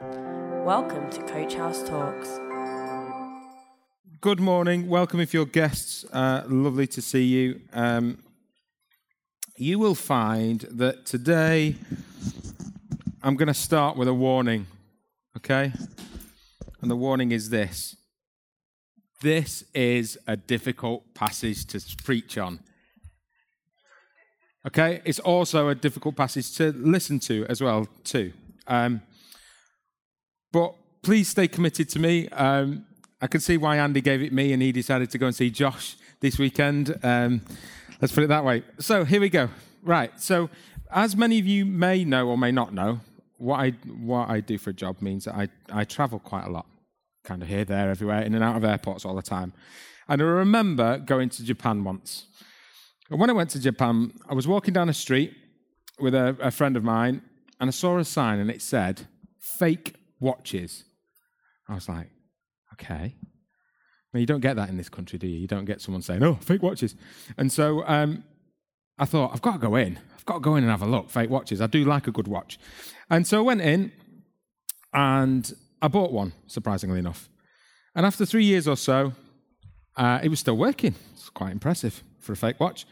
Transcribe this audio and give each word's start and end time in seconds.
Welcome 0.00 1.10
to 1.10 1.22
Coach 1.24 1.54
House 1.54 1.82
Talks. 1.82 2.38
Good 4.20 4.38
morning. 4.38 4.88
Welcome 4.88 5.18
if 5.18 5.34
you're 5.34 5.44
guests. 5.44 6.04
Uh, 6.12 6.44
lovely 6.46 6.86
to 6.86 7.02
see 7.02 7.24
you. 7.24 7.60
Um, 7.72 8.22
you 9.56 9.80
will 9.80 9.96
find 9.96 10.60
that 10.70 11.04
today 11.04 11.74
I'm 13.24 13.34
going 13.34 13.48
to 13.48 13.54
start 13.54 13.96
with 13.96 14.06
a 14.06 14.14
warning, 14.14 14.68
okay? 15.36 15.72
And 16.80 16.88
the 16.88 16.96
warning 16.96 17.32
is 17.32 17.50
this 17.50 17.96
this 19.20 19.64
is 19.74 20.16
a 20.28 20.36
difficult 20.36 21.12
passage 21.14 21.66
to 21.66 21.80
preach 22.04 22.38
on. 22.38 22.60
Okay? 24.64 25.02
It's 25.04 25.18
also 25.18 25.68
a 25.68 25.74
difficult 25.74 26.14
passage 26.14 26.54
to 26.56 26.70
listen 26.70 27.18
to 27.20 27.44
as 27.48 27.60
well, 27.60 27.88
too. 28.04 28.32
Um, 28.68 29.02
but 30.52 30.74
please 31.02 31.28
stay 31.28 31.48
committed 31.48 31.88
to 31.90 31.98
me. 31.98 32.28
Um, 32.28 32.86
I 33.20 33.26
can 33.26 33.40
see 33.40 33.56
why 33.56 33.78
Andy 33.78 34.00
gave 34.00 34.22
it 34.22 34.32
me 34.32 34.52
and 34.52 34.62
he 34.62 34.72
decided 34.72 35.10
to 35.10 35.18
go 35.18 35.26
and 35.26 35.34
see 35.34 35.50
Josh 35.50 35.96
this 36.20 36.38
weekend. 36.38 36.98
Um, 37.02 37.42
let's 38.00 38.12
put 38.12 38.24
it 38.24 38.28
that 38.28 38.44
way. 38.44 38.62
So 38.78 39.04
here 39.04 39.20
we 39.20 39.28
go. 39.28 39.48
Right. 39.82 40.18
So, 40.20 40.50
as 40.90 41.16
many 41.16 41.38
of 41.38 41.46
you 41.46 41.66
may 41.66 42.04
know 42.04 42.28
or 42.28 42.38
may 42.38 42.50
not 42.50 42.72
know, 42.72 43.00
what 43.36 43.60
I 43.60 43.70
what 44.00 44.28
I 44.28 44.40
do 44.40 44.58
for 44.58 44.70
a 44.70 44.72
job 44.72 45.00
means 45.00 45.24
that 45.24 45.34
I, 45.34 45.48
I 45.70 45.84
travel 45.84 46.18
quite 46.18 46.44
a 46.44 46.50
lot, 46.50 46.66
kind 47.24 47.42
of 47.42 47.48
here, 47.48 47.64
there, 47.64 47.90
everywhere, 47.90 48.22
in 48.22 48.34
and 48.34 48.42
out 48.42 48.56
of 48.56 48.64
airports 48.64 49.04
all 49.04 49.14
the 49.14 49.22
time. 49.22 49.52
And 50.08 50.20
I 50.20 50.24
remember 50.24 50.98
going 50.98 51.28
to 51.30 51.44
Japan 51.44 51.84
once. 51.84 52.26
And 53.10 53.20
when 53.20 53.30
I 53.30 53.32
went 53.32 53.50
to 53.50 53.60
Japan, 53.60 54.12
I 54.28 54.34
was 54.34 54.46
walking 54.46 54.74
down 54.74 54.88
a 54.88 54.94
street 54.94 55.32
with 55.98 56.14
a, 56.14 56.36
a 56.40 56.50
friend 56.50 56.76
of 56.76 56.84
mine, 56.84 57.22
and 57.60 57.68
I 57.68 57.70
saw 57.70 57.98
a 57.98 58.04
sign, 58.04 58.38
and 58.38 58.50
it 58.50 58.60
said 58.60 59.06
"fake 59.38 59.94
watches." 60.20 60.84
I 61.68 61.74
was 61.74 61.88
like, 61.88 62.10
okay. 62.74 63.14
Mean, 64.12 64.22
you 64.22 64.26
don't 64.26 64.40
get 64.40 64.56
that 64.56 64.70
in 64.70 64.78
this 64.78 64.88
country, 64.88 65.18
do 65.18 65.26
you? 65.26 65.38
You 65.38 65.46
don't 65.46 65.66
get 65.66 65.80
someone 65.80 66.02
saying, 66.02 66.22
"Oh, 66.22 66.34
fake 66.34 66.62
watches," 66.62 66.94
and 67.36 67.52
so 67.52 67.84
um, 67.86 68.24
I 68.98 69.04
thought, 69.04 69.32
I've 69.32 69.42
got 69.42 69.52
to 69.52 69.58
go 69.58 69.76
in. 69.76 69.98
I've 70.16 70.24
got 70.24 70.34
to 70.34 70.40
go 70.40 70.56
in 70.56 70.64
and 70.64 70.70
have 70.70 70.82
a 70.82 70.86
look. 70.86 71.08
Fake 71.08 71.30
watches. 71.30 71.60
I 71.60 71.66
do 71.66 71.84
like 71.84 72.06
a 72.06 72.12
good 72.12 72.26
watch. 72.26 72.58
And 73.08 73.26
so 73.26 73.38
I 73.38 73.42
went 73.42 73.60
in 73.60 73.92
and 74.92 75.52
I 75.80 75.88
bought 75.88 76.12
one, 76.12 76.32
surprisingly 76.46 76.98
enough. 76.98 77.28
And 77.94 78.04
after 78.04 78.26
three 78.26 78.44
years 78.44 78.66
or 78.66 78.76
so, 78.76 79.12
uh, 79.96 80.20
it 80.22 80.28
was 80.28 80.40
still 80.40 80.56
working. 80.56 80.94
It's 81.12 81.30
quite 81.30 81.52
impressive 81.52 82.02
for 82.18 82.32
a 82.32 82.36
fake 82.36 82.58
watch. 82.58 82.86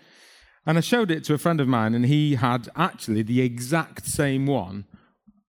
And 0.65 0.79
I 0.79 0.81
showed 0.81 1.11
it 1.11 1.25
to 1.25 1.35
a 1.35 1.39
friend 1.39 1.61
of 1.61 1.69
mine, 1.69 1.95
and 1.95 2.07
he 2.07 2.35
had 2.35 2.69
actually 2.75 3.23
the 3.23 3.41
exact 3.41 4.07
same 4.07 4.47
one, 4.47 4.85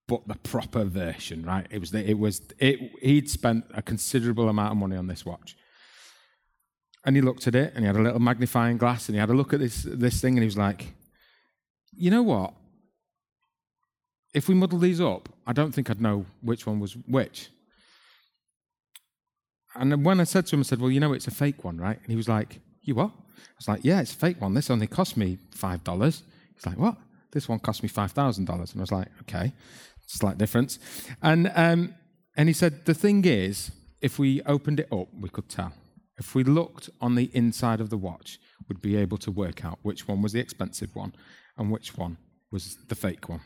but 0.08 0.26
the 0.26 0.34
proper 0.34 0.84
version. 0.84 1.44
Right? 1.46 1.66
It 1.70 1.78
was. 1.78 1.92
The, 1.92 2.10
it 2.10 2.18
was. 2.18 2.42
It. 2.58 2.80
He'd 3.00 3.30
spent 3.30 3.64
a 3.72 3.82
considerable 3.82 4.48
amount 4.48 4.72
of 4.72 4.78
money 4.78 4.96
on 4.96 5.06
this 5.06 5.24
watch. 5.24 5.56
And 7.04 7.16
he 7.16 7.22
looked 7.22 7.46
at 7.46 7.54
it 7.54 7.72
and 7.74 7.84
he 7.84 7.86
had 7.86 7.96
a 7.96 8.02
little 8.02 8.18
magnifying 8.18 8.76
glass 8.76 9.08
and 9.08 9.14
he 9.16 9.20
had 9.20 9.30
a 9.30 9.34
look 9.34 9.54
at 9.54 9.60
this, 9.60 9.82
this 9.82 10.20
thing 10.20 10.34
and 10.34 10.40
he 10.40 10.46
was 10.46 10.58
like, 10.58 10.92
you 11.96 12.10
know 12.10 12.22
what? 12.22 12.52
If 14.34 14.48
we 14.48 14.54
muddle 14.54 14.78
these 14.78 15.00
up, 15.00 15.28
I 15.46 15.52
don't 15.52 15.72
think 15.72 15.88
I'd 15.88 16.00
know 16.00 16.26
which 16.42 16.66
one 16.66 16.80
was 16.80 16.96
which. 17.06 17.48
And 19.74 20.04
when 20.04 20.20
I 20.20 20.24
said 20.24 20.46
to 20.46 20.56
him, 20.56 20.60
I 20.60 20.62
said, 20.64 20.80
well, 20.80 20.90
you 20.90 21.00
know, 21.00 21.12
it's 21.12 21.26
a 21.26 21.30
fake 21.30 21.64
one, 21.64 21.78
right? 21.78 21.98
And 21.98 22.10
he 22.10 22.16
was 22.16 22.28
like, 22.28 22.60
you 22.82 22.94
what? 22.94 23.10
I 23.10 23.56
was 23.56 23.68
like, 23.68 23.80
yeah, 23.84 24.00
it's 24.00 24.12
a 24.12 24.16
fake 24.16 24.40
one. 24.40 24.54
This 24.54 24.70
only 24.70 24.86
cost 24.86 25.16
me 25.16 25.38
$5. 25.56 26.22
He's 26.54 26.66
like, 26.66 26.78
what? 26.78 26.96
This 27.30 27.48
one 27.48 27.58
cost 27.58 27.82
me 27.82 27.88
$5,000. 27.88 28.38
And 28.38 28.50
I 28.50 28.80
was 28.80 28.92
like, 28.92 29.08
okay, 29.22 29.52
slight 30.08 30.38
difference. 30.38 30.78
And, 31.22 31.52
um, 31.54 31.94
and 32.36 32.48
he 32.48 32.52
said, 32.52 32.84
the 32.86 32.94
thing 32.94 33.24
is, 33.24 33.70
if 34.00 34.18
we 34.18 34.42
opened 34.42 34.80
it 34.80 34.92
up, 34.92 35.08
we 35.18 35.28
could 35.28 35.48
tell. 35.48 35.72
If 36.18 36.34
we 36.34 36.42
looked 36.42 36.90
on 37.00 37.14
the 37.14 37.30
inside 37.32 37.80
of 37.80 37.90
the 37.90 37.96
watch, 37.96 38.38
we'd 38.68 38.80
be 38.80 38.96
able 38.96 39.18
to 39.18 39.30
work 39.30 39.64
out 39.64 39.78
which 39.82 40.08
one 40.08 40.22
was 40.22 40.32
the 40.32 40.40
expensive 40.40 40.94
one 40.94 41.14
and 41.56 41.70
which 41.70 41.96
one 41.96 42.16
was 42.50 42.76
the 42.88 42.94
fake 42.94 43.28
one. 43.28 43.40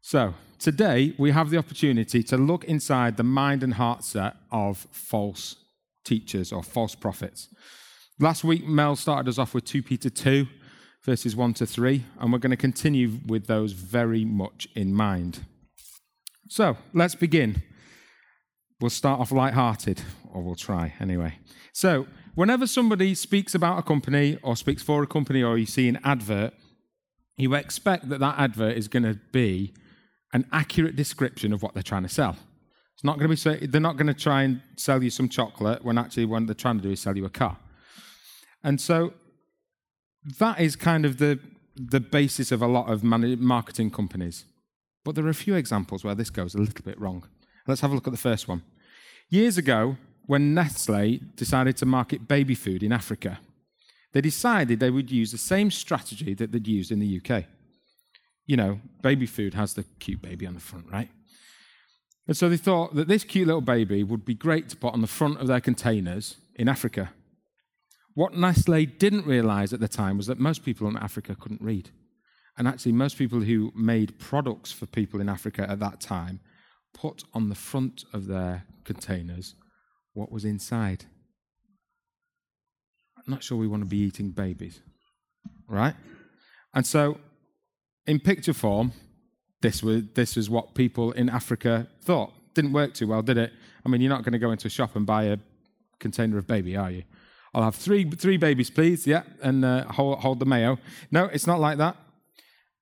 So, 0.00 0.34
today 0.58 1.14
we 1.16 1.30
have 1.30 1.50
the 1.50 1.58
opportunity 1.58 2.22
to 2.24 2.36
look 2.36 2.64
inside 2.64 3.16
the 3.16 3.22
mind 3.22 3.62
and 3.62 3.74
heart 3.74 4.04
set 4.04 4.34
of 4.50 4.86
false 4.90 5.56
teachers 6.04 6.52
or 6.52 6.62
false 6.62 6.94
prophets. 6.94 7.48
Last 8.18 8.42
week, 8.42 8.66
Mel 8.66 8.96
started 8.96 9.28
us 9.28 9.38
off 9.38 9.54
with 9.54 9.64
2 9.64 9.82
Peter 9.82 10.10
2, 10.10 10.46
verses 11.04 11.36
1 11.36 11.54
to 11.54 11.66
3, 11.66 12.04
and 12.20 12.32
we're 12.32 12.38
going 12.38 12.50
to 12.50 12.56
continue 12.56 13.20
with 13.26 13.46
those 13.46 13.72
very 13.72 14.24
much 14.24 14.68
in 14.74 14.92
mind. 14.92 15.46
So, 16.48 16.76
let's 16.92 17.14
begin. 17.14 17.62
We'll 18.80 18.90
start 18.90 19.20
off 19.20 19.30
light-hearted, 19.30 20.02
or 20.32 20.42
we'll 20.42 20.56
try 20.56 20.94
anyway. 21.00 21.38
So, 21.72 22.06
whenever 22.34 22.66
somebody 22.66 23.14
speaks 23.14 23.54
about 23.54 23.78
a 23.78 23.82
company 23.82 24.38
or 24.42 24.56
speaks 24.56 24.82
for 24.82 25.02
a 25.02 25.06
company 25.06 25.42
or 25.42 25.56
you 25.56 25.66
see 25.66 25.88
an 25.88 25.98
advert, 26.04 26.52
you 27.36 27.54
expect 27.54 28.08
that 28.08 28.20
that 28.20 28.38
advert 28.38 28.76
is 28.76 28.88
going 28.88 29.04
to 29.04 29.18
be 29.32 29.72
an 30.32 30.46
accurate 30.52 30.96
description 30.96 31.52
of 31.52 31.62
what 31.62 31.74
they're 31.74 31.82
trying 31.82 32.02
to 32.02 32.08
sell. 32.08 32.36
It's 32.94 33.04
not 33.04 33.18
going 33.18 33.34
to 33.34 33.58
be 33.58 33.66
they're 33.66 33.80
not 33.80 33.96
going 33.96 34.06
to 34.06 34.14
try 34.14 34.42
and 34.42 34.60
sell 34.76 35.02
you 35.02 35.10
some 35.10 35.28
chocolate 35.28 35.84
when 35.84 35.98
actually 35.98 36.24
what 36.24 36.46
they're 36.46 36.54
trying 36.54 36.78
to 36.78 36.82
do 36.82 36.90
is 36.90 37.00
sell 37.00 37.16
you 37.16 37.24
a 37.24 37.30
car. 37.30 37.56
And 38.62 38.80
so 38.80 39.14
that 40.38 40.60
is 40.60 40.76
kind 40.76 41.04
of 41.04 41.18
the 41.18 41.40
the 41.74 42.00
basis 42.00 42.52
of 42.52 42.60
a 42.62 42.66
lot 42.66 42.90
of 42.90 43.02
marketing 43.02 43.90
companies. 43.90 44.44
But 45.04 45.14
there 45.14 45.26
are 45.26 45.30
a 45.30 45.34
few 45.34 45.54
examples 45.54 46.04
where 46.04 46.14
this 46.14 46.30
goes 46.30 46.54
a 46.54 46.58
little 46.58 46.84
bit 46.84 47.00
wrong. 47.00 47.26
Let's 47.66 47.80
have 47.80 47.90
a 47.90 47.94
look 47.94 48.06
at 48.06 48.12
the 48.12 48.18
first 48.18 48.48
one. 48.48 48.62
Years 49.28 49.58
ago, 49.58 49.96
when 50.26 50.54
Nestle 50.54 51.20
decided 51.36 51.76
to 51.78 51.86
market 51.86 52.28
baby 52.28 52.54
food 52.54 52.82
in 52.82 52.92
Africa, 52.92 53.40
they 54.12 54.20
decided 54.20 54.78
they 54.78 54.90
would 54.90 55.10
use 55.10 55.32
the 55.32 55.38
same 55.38 55.70
strategy 55.70 56.34
that 56.34 56.52
they'd 56.52 56.68
used 56.68 56.92
in 56.92 57.00
the 57.00 57.20
UK. 57.20 57.44
You 58.46 58.56
know, 58.56 58.80
baby 59.02 59.26
food 59.26 59.54
has 59.54 59.74
the 59.74 59.84
cute 59.98 60.22
baby 60.22 60.46
on 60.46 60.54
the 60.54 60.60
front, 60.60 60.86
right? 60.90 61.08
And 62.28 62.36
so 62.36 62.48
they 62.48 62.56
thought 62.56 62.94
that 62.94 63.08
this 63.08 63.24
cute 63.24 63.46
little 63.46 63.62
baby 63.62 64.04
would 64.04 64.24
be 64.24 64.34
great 64.34 64.68
to 64.68 64.76
put 64.76 64.94
on 64.94 65.00
the 65.00 65.06
front 65.06 65.40
of 65.40 65.48
their 65.48 65.60
containers 65.60 66.36
in 66.54 66.68
Africa. 66.68 67.12
What 68.14 68.36
Nestle 68.36 68.86
didn't 68.86 69.26
realize 69.26 69.72
at 69.72 69.80
the 69.80 69.88
time 69.88 70.18
was 70.18 70.26
that 70.26 70.38
most 70.38 70.64
people 70.64 70.86
in 70.88 70.96
Africa 70.96 71.34
couldn't 71.34 71.62
read. 71.62 71.90
And 72.58 72.68
actually, 72.68 72.92
most 72.92 73.16
people 73.16 73.40
who 73.40 73.72
made 73.74 74.18
products 74.18 74.72
for 74.72 74.86
people 74.86 75.20
in 75.20 75.28
Africa 75.28 75.68
at 75.68 75.80
that 75.80 76.00
time 76.00 76.40
put 76.92 77.24
on 77.32 77.48
the 77.48 77.54
front 77.54 78.04
of 78.12 78.26
their 78.26 78.64
containers 78.84 79.54
what 80.14 80.30
was 80.30 80.44
inside. 80.44 81.06
I'm 83.16 83.30
not 83.30 83.42
sure 83.42 83.56
we 83.56 83.68
want 83.68 83.82
to 83.82 83.88
be 83.88 83.98
eating 83.98 84.30
babies, 84.30 84.80
right? 85.68 85.94
And 86.74 86.86
so, 86.86 87.18
in 88.06 88.18
picture 88.18 88.52
form, 88.52 88.92
this 89.62 89.82
was, 89.82 90.02
this 90.14 90.36
was 90.36 90.50
what 90.50 90.74
people 90.74 91.12
in 91.12 91.28
Africa 91.28 91.86
thought. 92.02 92.32
Didn't 92.54 92.72
work 92.72 92.94
too 92.94 93.06
well, 93.06 93.22
did 93.22 93.38
it? 93.38 93.52
I 93.86 93.88
mean, 93.88 94.00
you're 94.00 94.10
not 94.10 94.24
going 94.24 94.32
to 94.32 94.38
go 94.38 94.50
into 94.50 94.66
a 94.66 94.70
shop 94.70 94.96
and 94.96 95.06
buy 95.06 95.24
a 95.24 95.38
container 96.00 96.36
of 96.36 96.46
baby, 96.46 96.76
are 96.76 96.90
you? 96.90 97.04
I'll 97.54 97.62
have 97.62 97.74
three, 97.74 98.10
three 98.10 98.36
babies, 98.36 98.70
please. 98.70 99.06
Yeah, 99.06 99.22
and 99.42 99.64
uh, 99.64 99.84
hold, 99.84 100.18
hold 100.18 100.38
the 100.38 100.46
mayo. 100.46 100.78
No, 101.10 101.26
it's 101.26 101.46
not 101.46 101.60
like 101.60 101.78
that. 101.78 101.96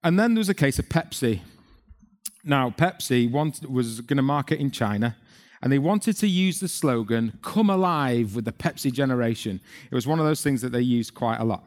And 0.02 0.18
then 0.18 0.34
there 0.34 0.40
was 0.40 0.48
a 0.48 0.54
case 0.54 0.78
of 0.78 0.88
Pepsi. 0.88 1.40
Now, 2.42 2.70
Pepsi 2.70 3.30
wanted, 3.30 3.68
was 3.68 4.00
going 4.00 4.16
to 4.16 4.22
market 4.22 4.58
in 4.58 4.70
China, 4.70 5.16
and 5.62 5.70
they 5.70 5.78
wanted 5.78 6.16
to 6.18 6.26
use 6.26 6.60
the 6.60 6.68
slogan, 6.68 7.38
Come 7.42 7.68
alive 7.68 8.34
with 8.34 8.46
the 8.46 8.52
Pepsi 8.52 8.90
generation. 8.90 9.60
It 9.90 9.94
was 9.94 10.06
one 10.06 10.18
of 10.18 10.24
those 10.24 10.42
things 10.42 10.62
that 10.62 10.72
they 10.72 10.80
used 10.80 11.14
quite 11.14 11.38
a 11.38 11.44
lot 11.44 11.64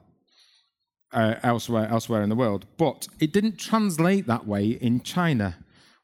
uh, 1.11 1.35
elsewhere, 1.43 1.87
elsewhere 1.89 2.23
in 2.23 2.29
the 2.29 2.35
world. 2.35 2.65
But 2.77 3.07
it 3.19 3.31
didn't 3.31 3.59
translate 3.59 4.25
that 4.27 4.47
way 4.47 4.69
in 4.69 5.01
China. 5.01 5.57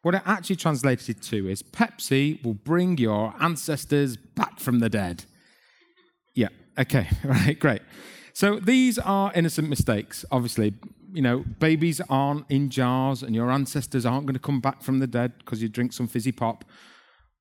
What 0.04 0.16
it 0.16 0.22
actually 0.26 0.56
translated 0.56 1.22
to 1.24 1.50
is 1.50 1.64
Pepsi 1.64 2.44
will 2.44 2.54
bring 2.54 2.98
your 2.98 3.34
ancestors 3.40 4.18
back 4.18 4.60
from 4.60 4.80
the 4.80 4.90
dead. 4.90 5.26
Yeah, 6.36 6.50
okay, 6.78 7.10
right, 7.24 7.60
great. 7.60 7.82
So 8.34 8.60
these 8.60 9.00
are 9.00 9.34
innocent 9.34 9.68
mistakes, 9.68 10.24
obviously. 10.32 10.76
You 11.12 11.22
know, 11.22 11.40
babies 11.60 12.02
aren't 12.10 12.50
in 12.50 12.70
jars 12.70 13.24
and 13.24 13.34
your 13.36 13.52
ancestors 13.52 14.06
aren't 14.06 14.26
going 14.26 14.36
to 14.36 14.40
come 14.40 14.60
back 14.60 14.82
from 14.82 15.00
the 15.00 15.08
dead 15.08 15.34
because 15.40 15.62
you 15.62 15.70
drink 15.70 15.94
some 15.94 16.08
fizzy 16.08 16.32
pop. 16.32 16.66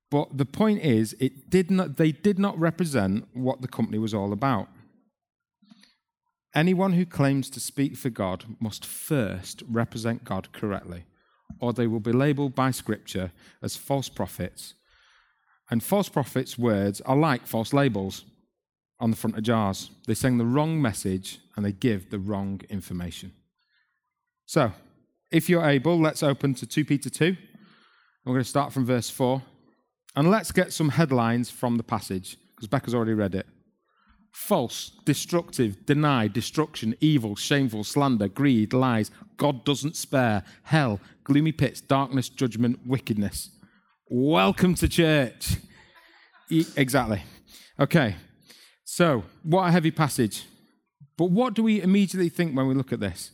But 0.09 0.37
the 0.37 0.45
point 0.45 0.81
is, 0.81 1.15
it 1.19 1.49
did 1.49 1.69
not, 1.69 1.97
they 1.97 2.11
did 2.11 2.39
not 2.39 2.59
represent 2.59 3.27
what 3.33 3.61
the 3.61 3.67
company 3.67 3.99
was 3.99 4.13
all 4.13 4.33
about. 4.33 4.69
Anyone 6.55 6.93
who 6.93 7.05
claims 7.05 7.49
to 7.51 7.59
speak 7.59 7.95
for 7.95 8.09
God 8.09 8.45
must 8.59 8.83
first 8.83 9.61
represent 9.69 10.23
God 10.23 10.51
correctly, 10.51 11.05
or 11.59 11.73
they 11.73 11.85
will 11.85 11.99
be 11.99 12.11
labeled 12.11 12.55
by 12.55 12.71
Scripture 12.71 13.31
as 13.61 13.75
false 13.75 14.09
prophets. 14.09 14.73
And 15.69 15.83
false 15.83 16.09
prophets' 16.09 16.57
words 16.57 17.01
are 17.01 17.15
like 17.15 17.45
false 17.45 17.71
labels 17.71 18.25
on 18.99 19.11
the 19.11 19.17
front 19.17 19.37
of 19.37 19.43
jars. 19.43 19.91
They 20.07 20.15
send 20.15 20.39
the 20.39 20.45
wrong 20.45 20.81
message 20.81 21.39
and 21.55 21.63
they 21.63 21.71
give 21.71 22.09
the 22.09 22.17
wrong 22.17 22.61
information. 22.69 23.33
So, 24.49 24.71
if 25.29 25.47
you're 25.47 25.63
able, 25.63 25.99
let's 25.99 26.23
open 26.23 26.55
to 26.55 26.65
2 26.65 26.83
Peter 26.83 27.07
2 27.07 27.37
We're 28.25 28.33
going 28.33 28.43
to 28.43 28.49
start 28.49 28.73
from 28.73 28.83
verse 28.83 29.07
4. 29.07 29.43
And 30.15 30.31
let's 30.31 30.51
get 30.51 30.73
some 30.73 30.89
headlines 30.89 31.51
from 31.51 31.77
the 31.77 31.83
passage, 31.83 32.35
because 32.55 32.67
Becca's 32.67 32.95
already 32.95 33.13
read 33.13 33.35
it. 33.35 33.45
False, 34.31 34.93
destructive, 35.05 35.85
deny, 35.85 36.27
destruction, 36.27 36.95
evil, 36.99 37.35
shameful, 37.35 37.83
slander, 37.83 38.27
greed, 38.27 38.73
lies, 38.73 39.11
God 39.37 39.63
doesn't 39.65 39.95
spare, 39.95 40.43
hell, 40.63 40.99
gloomy 41.23 41.51
pits, 41.51 41.79
darkness, 41.79 42.27
judgment, 42.27 42.79
wickedness. 42.87 43.51
Welcome 44.09 44.73
to 44.73 44.89
church. 44.89 45.57
Exactly. 46.75 47.21
Okay, 47.79 48.15
so 48.83 49.25
what 49.43 49.67
a 49.67 49.71
heavy 49.71 49.91
passage. 49.91 50.45
But 51.19 51.29
what 51.29 51.53
do 51.53 51.61
we 51.61 51.83
immediately 51.83 52.29
think 52.29 52.57
when 52.57 52.65
we 52.65 52.73
look 52.73 52.91
at 52.91 52.99
this? 52.99 53.29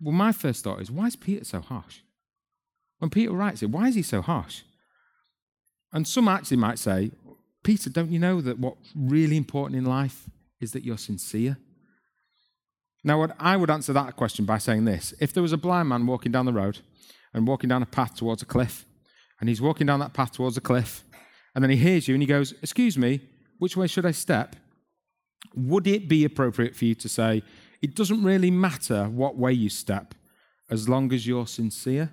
Well, 0.00 0.12
my 0.12 0.32
first 0.32 0.64
thought 0.64 0.80
is 0.80 0.90
why 0.90 1.06
is 1.06 1.16
Peter 1.16 1.44
so 1.44 1.60
harsh? 1.60 2.00
When 2.98 3.10
Peter 3.10 3.32
writes 3.32 3.62
it, 3.62 3.70
why 3.70 3.88
is 3.88 3.94
he 3.94 4.02
so 4.02 4.22
harsh? 4.22 4.62
And 5.92 6.06
some 6.06 6.28
actually 6.28 6.56
might 6.56 6.78
say, 6.78 7.10
Peter, 7.62 7.90
don't 7.90 8.10
you 8.10 8.18
know 8.18 8.40
that 8.40 8.58
what's 8.58 8.92
really 8.94 9.36
important 9.36 9.78
in 9.78 9.84
life 9.84 10.28
is 10.60 10.72
that 10.72 10.84
you're 10.84 10.98
sincere? 10.98 11.58
Now, 13.04 13.26
I 13.38 13.56
would 13.56 13.70
answer 13.70 13.92
that 13.92 14.16
question 14.16 14.44
by 14.44 14.58
saying 14.58 14.84
this 14.84 15.14
if 15.20 15.32
there 15.32 15.42
was 15.42 15.52
a 15.52 15.56
blind 15.58 15.88
man 15.88 16.06
walking 16.06 16.32
down 16.32 16.46
the 16.46 16.52
road 16.52 16.80
and 17.32 17.46
walking 17.46 17.68
down 17.68 17.82
a 17.82 17.86
path 17.86 18.16
towards 18.16 18.42
a 18.42 18.46
cliff, 18.46 18.84
and 19.38 19.48
he's 19.48 19.60
walking 19.60 19.86
down 19.86 20.00
that 20.00 20.14
path 20.14 20.32
towards 20.32 20.56
a 20.56 20.60
cliff, 20.60 21.04
and 21.54 21.62
then 21.62 21.70
he 21.70 21.76
hears 21.76 22.08
you 22.08 22.14
and 22.14 22.22
he 22.22 22.26
goes, 22.26 22.52
Excuse 22.62 22.98
me, 22.98 23.20
which 23.58 23.76
way 23.76 23.86
should 23.86 24.06
I 24.06 24.10
step? 24.10 24.56
Would 25.54 25.86
it 25.86 26.08
be 26.08 26.24
appropriate 26.24 26.74
for 26.74 26.84
you 26.84 26.94
to 26.96 27.08
say, 27.08 27.42
It 27.82 27.94
doesn't 27.94 28.22
really 28.22 28.50
matter 28.50 29.04
what 29.04 29.36
way 29.36 29.52
you 29.52 29.68
step 29.68 30.14
as 30.70 30.88
long 30.88 31.12
as 31.12 31.26
you're 31.26 31.46
sincere? 31.46 32.10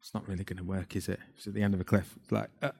It's 0.00 0.14
not 0.14 0.28
really 0.28 0.44
going 0.44 0.58
to 0.58 0.64
work, 0.64 0.96
is 0.96 1.08
it? 1.08 1.18
It's 1.36 1.46
at 1.46 1.54
the 1.54 1.62
end 1.62 1.74
of 1.74 1.80
a 1.80 1.84
cliff. 1.84 2.14
It's 2.22 2.32
like, 2.32 2.50
uh. 2.62 2.70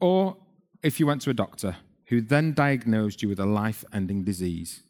Or 0.00 0.36
if 0.82 1.00
you 1.00 1.06
went 1.06 1.22
to 1.22 1.30
a 1.30 1.34
doctor 1.34 1.76
who 2.06 2.20
then 2.20 2.52
diagnosed 2.52 3.22
you 3.22 3.28
with 3.28 3.40
a 3.40 3.46
life 3.46 3.84
ending 3.92 4.24
disease, 4.24 4.82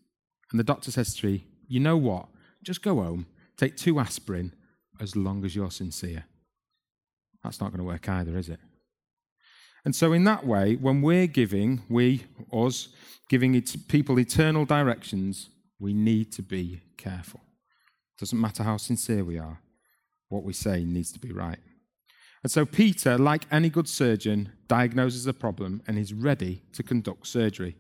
and 0.51 0.59
the 0.59 0.65
doctor 0.65 0.91
says 0.91 1.15
to 1.17 1.29
you, 1.29 1.41
You 1.69 1.81
know 1.81 1.97
what? 1.97 2.29
Just 2.63 2.83
go 2.83 2.97
home, 2.97 3.27
take 3.57 3.77
two 3.77 3.99
aspirin 3.99 4.55
as 5.01 5.17
long 5.17 5.45
as 5.45 5.55
you're 5.55 5.71
sincere. 5.71 6.25
That's 7.43 7.61
not 7.61 7.71
going 7.71 7.79
to 7.79 7.85
work 7.85 8.09
either, 8.09 8.37
is 8.37 8.49
it? 8.49 8.61
And 9.85 9.95
so, 9.95 10.13
in 10.13 10.25
that 10.25 10.47
way, 10.47 10.77
when 10.77 11.03
we're 11.03 11.27
giving, 11.27 11.83
we, 11.89 12.25
us, 12.53 12.89
giving 13.29 13.61
people 13.89 14.19
eternal 14.19 14.65
directions, 14.65 15.51
we 15.81 15.93
need 15.93 16.33
to 16.33 16.43
be 16.43 16.83
careful. 16.97 17.41
It 18.17 18.21
doesn't 18.21 18.41
matter 18.41 18.63
how 18.63 18.77
sincere 18.77 19.25
we 19.25 19.39
are, 19.39 19.61
what 20.29 20.45
we 20.45 20.53
say 20.53 20.85
needs 20.85 21.11
to 21.13 21.19
be 21.19 21.33
right. 21.33 21.59
And 22.43 22.51
so, 22.51 22.65
Peter, 22.65 23.19
like 23.19 23.47
any 23.51 23.71
good 23.71 23.89
surgeon, 23.89 24.53
diagnoses 24.69 25.27
a 25.27 25.33
problem 25.33 25.83
and 25.87 25.99
is 25.99 26.15
ready 26.15 26.63
to 26.73 26.83
conduct 26.83 27.27
surgery. 27.27 27.77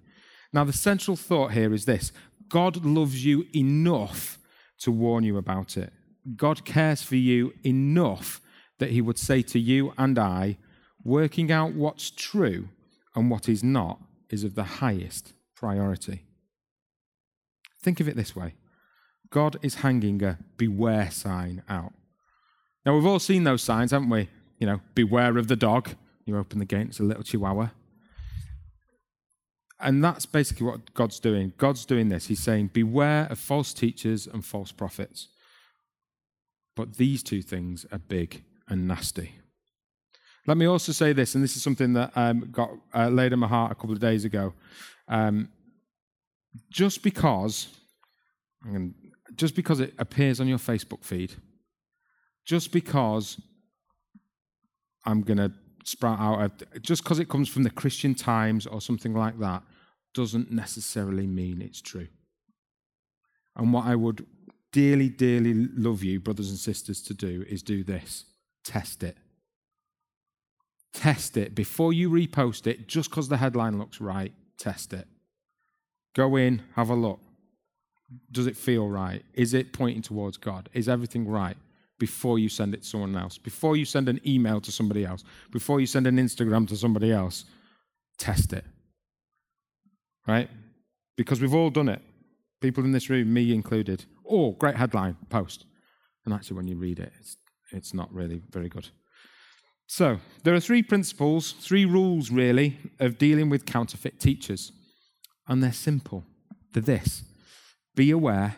Now, 0.52 0.64
the 0.64 0.72
central 0.72 1.16
thought 1.16 1.52
here 1.52 1.72
is 1.72 1.84
this 1.84 2.12
God 2.48 2.84
loves 2.84 3.24
you 3.24 3.46
enough 3.54 4.38
to 4.80 4.92
warn 4.92 5.24
you 5.24 5.36
about 5.36 5.76
it. 5.76 5.92
God 6.36 6.64
cares 6.64 7.02
for 7.02 7.16
you 7.16 7.52
enough 7.64 8.40
that 8.78 8.90
he 8.90 9.00
would 9.00 9.18
say 9.18 9.42
to 9.42 9.58
you 9.58 9.92
and 9.96 10.18
I, 10.18 10.58
working 11.04 11.50
out 11.50 11.74
what's 11.74 12.10
true 12.10 12.68
and 13.14 13.30
what 13.30 13.48
is 13.48 13.62
not 13.62 14.00
is 14.30 14.44
of 14.44 14.54
the 14.54 14.64
highest 14.64 15.32
priority. 15.54 16.24
Think 17.82 18.00
of 18.00 18.08
it 18.08 18.16
this 18.16 18.36
way 18.36 18.54
God 19.30 19.56
is 19.62 19.76
hanging 19.76 20.22
a 20.22 20.38
beware 20.56 21.10
sign 21.10 21.62
out. 21.68 21.92
Now, 22.84 22.94
we've 22.94 23.06
all 23.06 23.18
seen 23.18 23.44
those 23.44 23.62
signs, 23.62 23.92
haven't 23.92 24.10
we? 24.10 24.28
You 24.58 24.66
know, 24.66 24.80
beware 24.94 25.38
of 25.38 25.48
the 25.48 25.56
dog. 25.56 25.90
You 26.24 26.36
open 26.36 26.58
the 26.58 26.64
gate, 26.64 26.88
it's 26.88 27.00
a 27.00 27.04
little 27.04 27.22
chihuahua. 27.22 27.70
And 29.80 30.04
that's 30.04 30.26
basically 30.26 30.66
what 30.66 30.94
God's 30.94 31.18
doing. 31.18 31.52
God's 31.58 31.84
doing 31.84 32.08
this. 32.08 32.26
He's 32.26 32.40
saying, 32.40 32.70
beware 32.72 33.26
of 33.28 33.38
false 33.40 33.74
teachers 33.74 34.28
and 34.28 34.44
false 34.44 34.70
prophets. 34.70 35.28
But 36.76 36.96
these 36.96 37.24
two 37.24 37.42
things 37.42 37.84
are 37.90 37.98
big 37.98 38.44
and 38.68 38.86
nasty. 38.86 39.32
Let 40.46 40.56
me 40.56 40.66
also 40.66 40.92
say 40.92 41.12
this, 41.12 41.34
and 41.34 41.44
this 41.44 41.56
is 41.56 41.62
something 41.62 41.92
that 41.92 42.12
um, 42.16 42.48
got 42.50 42.70
uh, 42.94 43.08
laid 43.08 43.32
in 43.32 43.38
my 43.38 43.46
heart 43.46 43.72
a 43.72 43.74
couple 43.74 43.92
of 43.92 44.00
days 44.00 44.24
ago. 44.24 44.52
Um, 45.08 45.48
just 46.70 47.02
because, 47.02 47.68
just 49.36 49.54
because 49.54 49.80
it 49.80 49.94
appears 49.98 50.40
on 50.40 50.48
your 50.48 50.58
Facebook 50.58 51.04
feed, 51.04 51.34
just 52.44 52.72
because 52.72 53.40
I'm 55.06 55.22
going 55.22 55.38
to 55.38 55.52
sprout 55.84 56.18
out, 56.18 56.62
just 56.82 57.04
because 57.04 57.20
it 57.20 57.28
comes 57.28 57.48
from 57.48 57.62
the 57.62 57.70
Christian 57.70 58.14
Times 58.14 58.66
or 58.66 58.80
something 58.80 59.14
like 59.14 59.38
that, 59.38 59.62
doesn't 60.12 60.50
necessarily 60.50 61.26
mean 61.26 61.62
it's 61.62 61.80
true. 61.80 62.08
And 63.56 63.72
what 63.72 63.86
I 63.86 63.94
would 63.94 64.26
dearly, 64.72 65.08
dearly 65.08 65.54
love 65.54 66.02
you, 66.02 66.20
brothers 66.20 66.50
and 66.50 66.58
sisters, 66.58 67.00
to 67.02 67.14
do 67.14 67.44
is 67.48 67.62
do 67.62 67.84
this 67.84 68.24
test 68.64 69.02
it. 69.02 69.16
Test 70.92 71.36
it 71.36 71.54
before 71.54 71.92
you 71.92 72.10
repost 72.10 72.66
it, 72.66 72.86
just 72.86 73.10
because 73.10 73.28
the 73.28 73.38
headline 73.38 73.78
looks 73.78 74.00
right, 74.00 74.32
test 74.58 74.92
it. 74.92 75.06
Go 76.14 76.36
in, 76.36 76.62
have 76.76 76.90
a 76.90 76.94
look. 76.94 77.20
Does 78.30 78.46
it 78.46 78.56
feel 78.56 78.88
right? 78.88 79.24
Is 79.32 79.54
it 79.54 79.72
pointing 79.72 80.02
towards 80.02 80.36
God? 80.36 80.68
Is 80.74 80.88
everything 80.88 81.26
right? 81.26 81.56
Before 81.98 82.38
you 82.38 82.48
send 82.48 82.74
it 82.74 82.82
to 82.82 82.88
someone 82.88 83.16
else, 83.16 83.38
before 83.38 83.76
you 83.76 83.84
send 83.84 84.08
an 84.08 84.20
email 84.26 84.60
to 84.60 84.72
somebody 84.72 85.04
else, 85.04 85.24
before 85.50 85.80
you 85.80 85.86
send 85.86 86.06
an 86.06 86.16
Instagram 86.16 86.68
to 86.68 86.76
somebody 86.76 87.12
else, 87.12 87.44
test 88.18 88.52
it. 88.52 88.64
Right? 90.26 90.50
Because 91.16 91.40
we've 91.40 91.54
all 91.54 91.70
done 91.70 91.88
it. 91.88 92.02
People 92.60 92.84
in 92.84 92.92
this 92.92 93.08
room, 93.08 93.32
me 93.32 93.54
included. 93.54 94.04
Oh, 94.28 94.52
great 94.52 94.76
headline, 94.76 95.16
post. 95.30 95.64
And 96.24 96.34
actually, 96.34 96.56
when 96.56 96.68
you 96.68 96.76
read 96.76 96.98
it, 96.98 97.12
it's, 97.18 97.36
it's 97.70 97.94
not 97.94 98.12
really 98.12 98.42
very 98.50 98.68
good. 98.68 98.88
So, 99.86 100.20
there 100.42 100.54
are 100.54 100.60
three 100.60 100.82
principles, 100.82 101.52
three 101.52 101.84
rules 101.84 102.30
really, 102.30 102.78
of 102.98 103.18
dealing 103.18 103.50
with 103.50 103.66
counterfeit 103.66 104.18
teachers. 104.18 104.72
And 105.46 105.62
they're 105.62 105.72
simple. 105.72 106.24
They're 106.72 106.82
this 106.82 107.24
be 107.94 108.10
aware, 108.10 108.56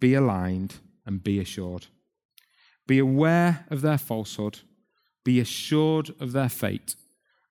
be 0.00 0.14
aligned, 0.14 0.74
and 1.06 1.24
be 1.24 1.38
assured. 1.40 1.86
Be 2.86 2.98
aware 2.98 3.64
of 3.70 3.80
their 3.80 3.98
falsehood, 3.98 4.60
be 5.24 5.40
assured 5.40 6.10
of 6.20 6.32
their 6.32 6.48
fate, 6.48 6.94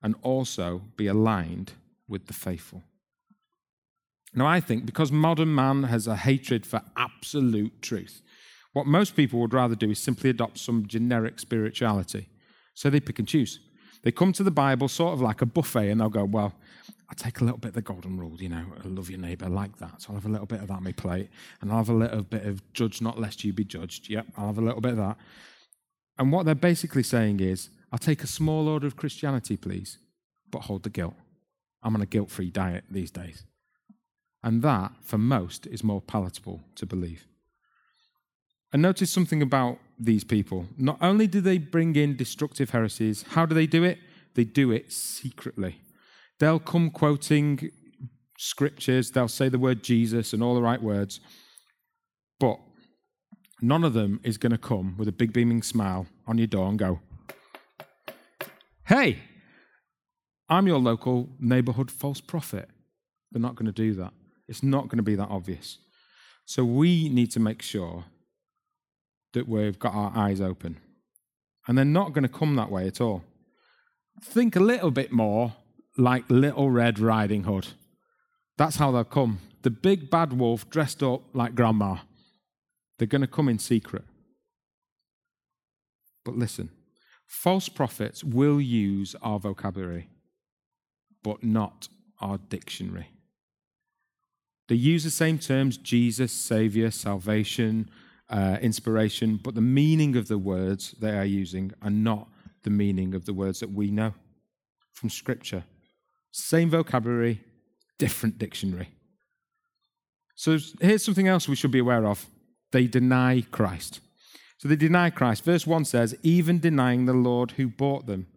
and 0.03 0.15
also 0.21 0.81
be 0.97 1.07
aligned 1.07 1.73
with 2.07 2.27
the 2.27 2.33
faithful. 2.33 2.83
Now, 4.33 4.45
I 4.45 4.59
think 4.59 4.85
because 4.85 5.11
modern 5.11 5.53
man 5.53 5.83
has 5.83 6.07
a 6.07 6.15
hatred 6.15 6.65
for 6.65 6.81
absolute 6.95 7.81
truth, 7.81 8.21
what 8.73 8.85
most 8.85 9.15
people 9.15 9.39
would 9.39 9.53
rather 9.53 9.75
do 9.75 9.89
is 9.89 9.99
simply 9.99 10.29
adopt 10.29 10.59
some 10.59 10.87
generic 10.87 11.39
spirituality. 11.39 12.27
So 12.79 12.89
they 12.89 13.01
pick 13.01 13.19
and 13.19 13.27
choose. 13.27 13.59
They 14.03 14.11
come 14.13 14.31
to 14.31 14.41
the 14.41 14.51
Bible 14.51 14.87
sort 14.87 15.11
of 15.11 15.19
like 15.19 15.41
a 15.41 15.45
buffet 15.45 15.89
and 15.89 15.99
they'll 15.99 16.07
go, 16.07 16.23
Well, 16.23 16.53
I'll 17.09 17.15
take 17.17 17.41
a 17.41 17.43
little 17.43 17.57
bit 17.57 17.69
of 17.69 17.73
the 17.73 17.81
golden 17.81 18.17
rule, 18.17 18.41
you 18.41 18.47
know, 18.47 18.63
I 18.81 18.87
love 18.87 19.09
your 19.09 19.19
neighbour 19.19 19.49
like 19.49 19.79
that. 19.79 20.01
So 20.01 20.09
I'll 20.09 20.15
have 20.15 20.25
a 20.25 20.29
little 20.29 20.45
bit 20.45 20.61
of 20.61 20.69
that 20.69 20.75
on 20.75 20.85
my 20.85 20.93
plate. 20.93 21.27
And 21.59 21.71
I'll 21.71 21.79
have 21.79 21.89
a 21.89 21.93
little 21.93 22.23
bit 22.23 22.45
of 22.45 22.61
judge 22.71 23.01
not 23.01 23.19
lest 23.19 23.43
you 23.43 23.51
be 23.51 23.65
judged. 23.65 24.09
Yep, 24.09 24.27
I'll 24.37 24.47
have 24.47 24.59
a 24.59 24.61
little 24.61 24.79
bit 24.79 24.91
of 24.91 24.97
that. 24.99 25.17
And 26.17 26.31
what 26.31 26.45
they're 26.45 26.55
basically 26.55 27.03
saying 27.03 27.41
is, 27.41 27.69
I'll 27.91 27.99
take 27.99 28.23
a 28.23 28.27
small 28.27 28.69
order 28.69 28.87
of 28.87 28.95
Christianity, 28.95 29.57
please, 29.57 29.97
but 30.49 30.61
hold 30.61 30.83
the 30.83 30.89
guilt. 30.89 31.15
I'm 31.83 31.95
on 31.95 32.01
a 32.01 32.05
guilt 32.05 32.31
free 32.31 32.49
diet 32.49 32.85
these 32.89 33.11
days. 33.11 33.43
And 34.41 34.61
that, 34.61 34.93
for 35.01 35.17
most, 35.17 35.67
is 35.67 35.83
more 35.83 36.01
palatable 36.01 36.61
to 36.75 36.85
believe. 36.85 37.27
And 38.71 38.81
notice 38.81 39.11
something 39.11 39.41
about 39.41 39.79
these 39.97 40.23
people. 40.23 40.67
Not 40.77 40.97
only 41.01 41.27
do 41.27 41.41
they 41.41 41.57
bring 41.57 41.95
in 41.95 42.15
destructive 42.15 42.69
heresies, 42.69 43.23
how 43.29 43.45
do 43.45 43.55
they 43.55 43.65
do 43.65 43.83
it? 43.83 43.97
They 44.35 44.43
do 44.43 44.71
it 44.71 44.91
secretly. 44.91 45.81
They'll 46.39 46.59
come 46.59 46.89
quoting 46.91 47.71
scriptures, 48.37 49.11
they'll 49.11 49.27
say 49.27 49.49
the 49.49 49.59
word 49.59 49.83
Jesus 49.83 50.31
and 50.31 50.41
all 50.41 50.55
the 50.55 50.61
right 50.61 50.81
words, 50.81 51.19
but 52.39 52.57
none 53.61 53.83
of 53.83 53.93
them 53.93 54.21
is 54.23 54.37
going 54.37 54.53
to 54.53 54.57
come 54.57 54.95
with 54.97 55.09
a 55.09 55.11
big 55.11 55.33
beaming 55.33 55.61
smile 55.61 56.07
on 56.25 56.37
your 56.37 56.47
door 56.47 56.69
and 56.69 56.79
go, 56.79 57.01
Hey, 58.85 59.19
I'm 60.47 60.65
your 60.67 60.79
local 60.79 61.29
neighborhood 61.39 61.91
false 61.91 62.21
prophet. 62.21 62.69
They're 63.31 63.41
not 63.41 63.55
going 63.55 63.67
to 63.67 63.71
do 63.71 63.93
that. 63.95 64.13
It's 64.47 64.63
not 64.63 64.87
going 64.87 64.97
to 64.97 65.03
be 65.03 65.15
that 65.15 65.27
obvious. 65.29 65.77
So 66.45 66.63
we 66.63 67.09
need 67.09 67.29
to 67.31 67.39
make 67.39 67.61
sure 67.61 68.05
that 69.33 69.47
we've 69.47 69.79
got 69.79 69.93
our 69.93 70.11
eyes 70.15 70.41
open. 70.41 70.77
And 71.67 71.77
they're 71.77 71.85
not 71.85 72.13
going 72.13 72.23
to 72.23 72.29
come 72.29 72.55
that 72.55 72.71
way 72.71 72.87
at 72.87 72.99
all. 72.99 73.23
Think 74.23 74.55
a 74.55 74.59
little 74.59 74.91
bit 74.91 75.11
more 75.11 75.53
like 75.97 76.25
Little 76.29 76.71
Red 76.71 76.99
Riding 76.99 77.43
Hood. 77.43 77.67
That's 78.57 78.77
how 78.77 78.91
they'll 78.91 79.03
come. 79.03 79.39
The 79.61 79.69
big 79.69 80.09
bad 80.09 80.33
wolf 80.33 80.69
dressed 80.69 81.03
up 81.03 81.21
like 81.33 81.55
grandma. 81.55 81.97
They're 82.97 83.07
going 83.07 83.21
to 83.21 83.27
come 83.27 83.49
in 83.49 83.59
secret. 83.59 84.03
But 86.25 86.35
listen, 86.35 86.69
false 87.25 87.69
prophets 87.69 88.23
will 88.23 88.59
use 88.59 89.15
our 89.21 89.39
vocabulary, 89.39 90.09
but 91.23 91.43
not 91.43 91.87
our 92.19 92.37
dictionary. 92.37 93.07
They 94.67 94.75
use 94.75 95.03
the 95.03 95.09
same 95.09 95.39
terms 95.39 95.77
Jesus, 95.77 96.31
Savior, 96.31 96.91
salvation, 96.91 97.89
uh, 98.29 98.57
inspiration, 98.61 99.39
but 99.41 99.55
the 99.55 99.61
meaning 99.61 100.15
of 100.15 100.27
the 100.27 100.37
words 100.37 100.95
they 100.99 101.17
are 101.17 101.25
using 101.25 101.71
are 101.81 101.89
not 101.89 102.27
the 102.63 102.69
meaning 102.69 103.15
of 103.15 103.25
the 103.25 103.33
words 103.33 103.59
that 103.59 103.71
we 103.71 103.89
know 103.89 104.13
from 104.93 105.09
Scripture. 105.09 105.63
Same 106.31 106.69
vocabulary, 106.69 107.41
different 107.97 108.37
dictionary. 108.37 108.89
So 110.35 110.57
here's 110.79 111.03
something 111.03 111.27
else 111.27 111.49
we 111.49 111.55
should 111.55 111.71
be 111.71 111.79
aware 111.79 112.05
of 112.05 112.25
they 112.71 112.87
deny 112.87 113.43
Christ. 113.51 113.99
So 114.57 114.67
they 114.67 114.75
deny 114.75 115.09
Christ. 115.09 115.43
Verse 115.43 115.65
1 115.65 115.85
says, 115.85 116.15
even 116.21 116.59
denying 116.59 117.05
the 117.05 117.13
Lord 117.13 117.51
who 117.51 117.67
bought 117.67 118.05
them. 118.05 118.27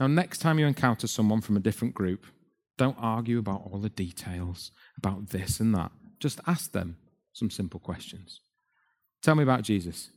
Now, 0.00 0.08
next 0.08 0.38
time 0.38 0.58
you 0.58 0.66
encounter 0.66 1.06
someone 1.06 1.40
from 1.40 1.56
a 1.56 1.60
different 1.60 1.94
group, 1.94 2.26
don't 2.76 2.96
argue 2.98 3.38
about 3.38 3.62
all 3.64 3.78
the 3.78 3.88
details, 3.88 4.72
about 4.98 5.28
this 5.30 5.60
and 5.60 5.74
that. 5.74 5.92
Just 6.18 6.40
ask 6.46 6.72
them 6.72 6.96
some 7.32 7.50
simple 7.50 7.80
questions. 7.80 8.40
Tell 9.26 9.34
me 9.34 9.42
about 9.42 9.62
Jesus. 9.62 10.10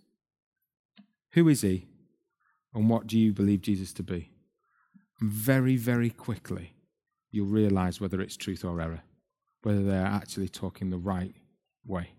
Who 1.31 1.49
is 1.49 1.61
he? 1.61 1.87
And 2.75 2.87
what 2.87 3.07
do 3.07 3.17
you 3.17 3.33
believe 3.33 3.63
Jesus 3.63 3.91
to 3.93 4.03
be? 4.03 4.29
And 5.19 5.31
very, 5.31 5.77
very 5.77 6.11
quickly, 6.11 6.73
you'll 7.31 7.47
realize 7.47 7.99
whether 7.99 8.21
it's 8.21 8.37
truth 8.37 8.63
or 8.63 8.79
error, 8.79 9.01
whether 9.63 9.81
they're 9.81 10.05
actually 10.05 10.47
talking 10.47 10.91
the 10.91 10.99
right 10.99 11.33
way. 11.83 12.11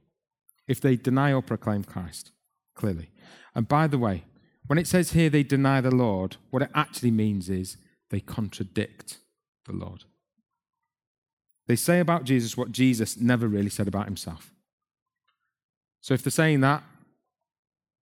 If 0.66 0.80
they 0.80 0.96
deny 0.96 1.32
or 1.32 1.42
proclaim 1.42 1.84
Christ, 1.84 2.32
clearly. 2.74 3.12
And 3.54 3.68
by 3.68 3.86
the 3.86 3.96
way, 3.96 4.24
when 4.66 4.76
it 4.76 4.88
says 4.88 5.12
here 5.12 5.30
they 5.30 5.44
deny 5.44 5.80
the 5.80 5.94
Lord, 5.94 6.38
what 6.50 6.62
it 6.62 6.72
actually 6.74 7.12
means 7.12 7.48
is 7.48 7.76
they 8.10 8.18
contradict 8.18 9.18
the 9.64 9.74
Lord. 9.74 10.02
They 11.68 11.76
say 11.76 12.00
about 12.00 12.24
Jesus 12.24 12.56
what 12.56 12.72
Jesus 12.72 13.16
never 13.16 13.46
really 13.46 13.70
said 13.70 13.86
about 13.86 14.06
himself. 14.06 14.50
So 16.00 16.14
if 16.14 16.22
they're 16.22 16.30
saying 16.30 16.60
that, 16.60 16.82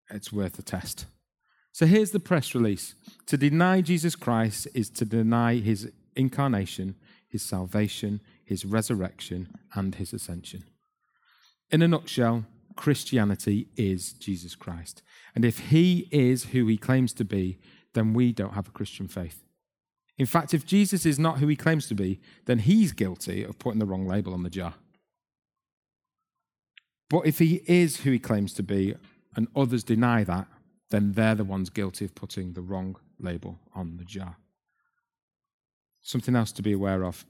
it's 0.09 0.33
worth 0.33 0.57
a 0.57 0.61
test. 0.61 1.05
So 1.71 1.85
here's 1.85 2.11
the 2.11 2.19
press 2.19 2.55
release 2.55 2.95
To 3.27 3.37
deny 3.37 3.81
Jesus 3.81 4.15
Christ 4.15 4.67
is 4.73 4.89
to 4.91 5.05
deny 5.05 5.55
his 5.55 5.91
incarnation, 6.15 6.95
his 7.27 7.43
salvation, 7.43 8.21
his 8.43 8.65
resurrection, 8.65 9.49
and 9.73 9.95
his 9.95 10.13
ascension. 10.13 10.63
In 11.71 11.81
a 11.81 11.87
nutshell, 11.87 12.45
Christianity 12.75 13.67
is 13.75 14.13
Jesus 14.13 14.55
Christ. 14.55 15.03
And 15.35 15.45
if 15.45 15.59
he 15.69 16.07
is 16.11 16.45
who 16.45 16.65
he 16.67 16.77
claims 16.77 17.13
to 17.13 17.25
be, 17.25 17.59
then 17.93 18.13
we 18.13 18.31
don't 18.31 18.53
have 18.53 18.67
a 18.67 18.71
Christian 18.71 19.07
faith. 19.07 19.43
In 20.17 20.25
fact, 20.25 20.53
if 20.53 20.65
Jesus 20.65 21.05
is 21.05 21.19
not 21.19 21.39
who 21.39 21.47
he 21.47 21.55
claims 21.55 21.87
to 21.87 21.95
be, 21.95 22.19
then 22.45 22.59
he's 22.59 22.91
guilty 22.91 23.43
of 23.43 23.59
putting 23.59 23.79
the 23.79 23.85
wrong 23.85 24.07
label 24.07 24.33
on 24.33 24.43
the 24.43 24.49
jar. 24.49 24.73
But 27.09 27.25
if 27.25 27.39
he 27.39 27.61
is 27.65 28.01
who 28.01 28.11
he 28.11 28.19
claims 28.19 28.53
to 28.53 28.63
be 28.63 28.95
and 29.35 29.47
others 29.55 29.83
deny 29.83 30.23
that, 30.23 30.47
then 30.89 31.13
they're 31.13 31.35
the 31.35 31.43
ones 31.43 31.69
guilty 31.69 32.05
of 32.05 32.15
putting 32.15 32.53
the 32.53 32.61
wrong 32.61 32.95
label 33.19 33.59
on 33.75 33.97
the 33.97 34.05
jar. 34.05 34.37
Something 36.01 36.35
else 36.35 36.51
to 36.53 36.61
be 36.61 36.71
aware 36.71 37.03
of 37.03 37.25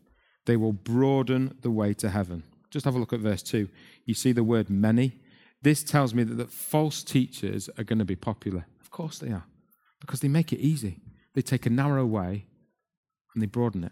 they 0.46 0.58
will 0.58 0.74
broaden 0.74 1.56
the 1.62 1.70
way 1.70 1.94
to 1.94 2.10
heaven. 2.10 2.42
Just 2.72 2.86
have 2.86 2.96
a 2.96 3.00
look 3.00 3.14
at 3.14 3.20
verse 3.20 3.44
2. 3.44 3.70
You 4.06 4.14
see 4.16 4.32
the 4.32 4.44
word 4.44 4.68
many. 4.70 5.20
This 5.62 5.84
tells 5.84 6.14
me 6.14 6.24
that, 6.24 6.36
that 6.36 6.50
false 6.50 7.04
teachers 7.04 7.70
are 7.78 7.84
going 7.84 8.00
to 8.00 8.06
be 8.06 8.16
popular. 8.16 8.66
Of 8.82 8.90
course 8.90 9.20
they 9.20 9.32
are, 9.32 9.46
because 10.00 10.22
they 10.22 10.28
make 10.28 10.52
it 10.54 10.60
easy. 10.60 11.02
They 11.36 11.42
take 11.42 11.66
a 11.66 11.70
narrow 11.70 12.06
way 12.06 12.46
and 13.34 13.44
they 13.44 13.48
broaden 13.48 13.84
it, 13.84 13.92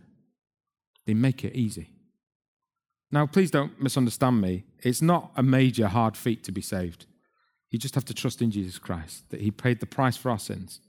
they 1.05 1.13
make 1.13 1.43
it 1.43 1.55
easy. 1.55 1.89
Now, 3.11 3.25
please 3.25 3.51
don't 3.51 3.81
misunderstand 3.81 4.41
me. 4.41 4.65
It's 4.83 5.01
not 5.01 5.31
a 5.35 5.43
major 5.43 5.87
hard 5.87 6.17
feat 6.17 6.43
to 6.43 6.51
be 6.51 6.61
saved. 6.61 7.05
You 7.69 7.79
just 7.79 7.95
have 7.95 8.05
to 8.05 8.13
trust 8.13 8.41
in 8.41 8.51
Jesus 8.51 8.79
Christ, 8.79 9.29
that 9.29 9.41
He 9.41 9.51
paid 9.51 9.79
the 9.79 9.85
price 9.85 10.17
for 10.17 10.29
our 10.29 10.39
sins. 10.39 10.81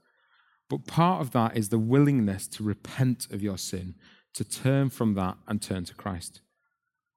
But 0.69 0.87
part 0.87 1.21
of 1.21 1.31
that 1.33 1.57
is 1.57 1.69
the 1.69 1.79
willingness 1.79 2.47
to 2.49 2.63
repent 2.63 3.27
of 3.31 3.43
your 3.43 3.59
sin, 3.59 3.95
to 4.35 4.45
turn 4.45 4.91
from 4.91 5.15
that 5.15 5.37
and 5.47 5.63
turn 5.63 5.85
to 5.85 5.95
Christ. 5.95 6.41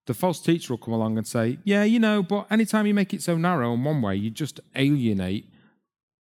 The 0.08 0.13
false 0.13 0.39
teacher 0.39 0.74
will 0.74 0.79
come 0.79 0.93
along 0.93 1.17
and 1.17 1.27
say, 1.27 1.60
Yeah, 1.63 1.84
you 1.84 2.00
know, 2.00 2.24
but 2.24 2.48
anytime 2.51 2.88
you 2.88 2.93
make 2.93 3.13
it 3.13 3.22
so 3.22 3.38
narrow 3.38 3.74
in 3.74 3.84
one 3.84 4.01
way, 4.01 4.15
you 4.15 4.29
just 4.29 4.60
alienate 4.75 5.46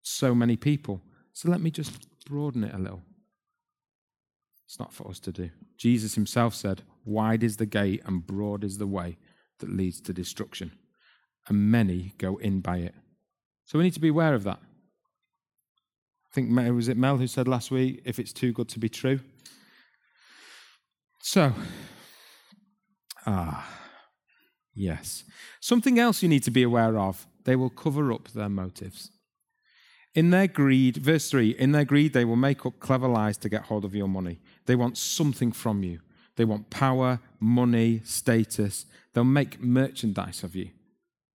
so 0.02 0.34
many 0.34 0.56
people. 0.56 1.02
So 1.32 1.50
let 1.50 1.60
me 1.60 1.70
just 1.70 2.06
broaden 2.26 2.64
it 2.64 2.74
a 2.74 2.78
little. 2.78 3.02
It's 4.70 4.78
not 4.78 4.92
for 4.92 5.08
us 5.08 5.18
to 5.20 5.32
do. 5.32 5.50
Jesus 5.76 6.14
himself 6.14 6.54
said, 6.54 6.82
Wide 7.04 7.42
is 7.42 7.56
the 7.56 7.66
gate 7.66 8.02
and 8.06 8.24
broad 8.24 8.62
is 8.62 8.78
the 8.78 8.86
way 8.86 9.18
that 9.58 9.68
leads 9.68 10.00
to 10.02 10.12
destruction, 10.12 10.70
and 11.48 11.72
many 11.72 12.14
go 12.18 12.36
in 12.36 12.60
by 12.60 12.76
it. 12.76 12.94
So 13.64 13.78
we 13.78 13.84
need 13.84 13.94
to 13.94 14.00
be 14.00 14.10
aware 14.10 14.32
of 14.32 14.44
that. 14.44 14.60
I 14.62 16.28
think, 16.32 16.56
was 16.72 16.86
it 16.86 16.96
Mel 16.96 17.16
who 17.16 17.26
said 17.26 17.48
last 17.48 17.72
week, 17.72 18.02
if 18.04 18.20
it's 18.20 18.32
too 18.32 18.52
good 18.52 18.68
to 18.68 18.78
be 18.78 18.88
true? 18.88 19.18
So, 21.20 21.52
ah, 23.26 23.68
yes. 24.72 25.24
Something 25.60 25.98
else 25.98 26.22
you 26.22 26.28
need 26.28 26.44
to 26.44 26.52
be 26.52 26.62
aware 26.62 26.96
of 26.96 27.26
they 27.42 27.56
will 27.56 27.70
cover 27.70 28.12
up 28.12 28.28
their 28.28 28.48
motives. 28.48 29.10
In 30.14 30.30
their 30.30 30.46
greed, 30.46 30.96
verse 30.98 31.28
3, 31.28 31.50
in 31.50 31.72
their 31.72 31.84
greed, 31.84 32.12
they 32.12 32.24
will 32.24 32.36
make 32.36 32.64
up 32.64 32.78
clever 32.78 33.08
lies 33.08 33.36
to 33.38 33.48
get 33.48 33.62
hold 33.62 33.84
of 33.84 33.96
your 33.96 34.08
money. 34.08 34.38
They 34.66 34.76
want 34.76 34.98
something 34.98 35.52
from 35.52 35.82
you. 35.82 36.00
They 36.36 36.44
want 36.44 36.70
power, 36.70 37.20
money, 37.38 38.00
status. 38.04 38.86
They'll 39.12 39.24
make 39.24 39.60
merchandise 39.60 40.42
of 40.42 40.54
you. 40.54 40.70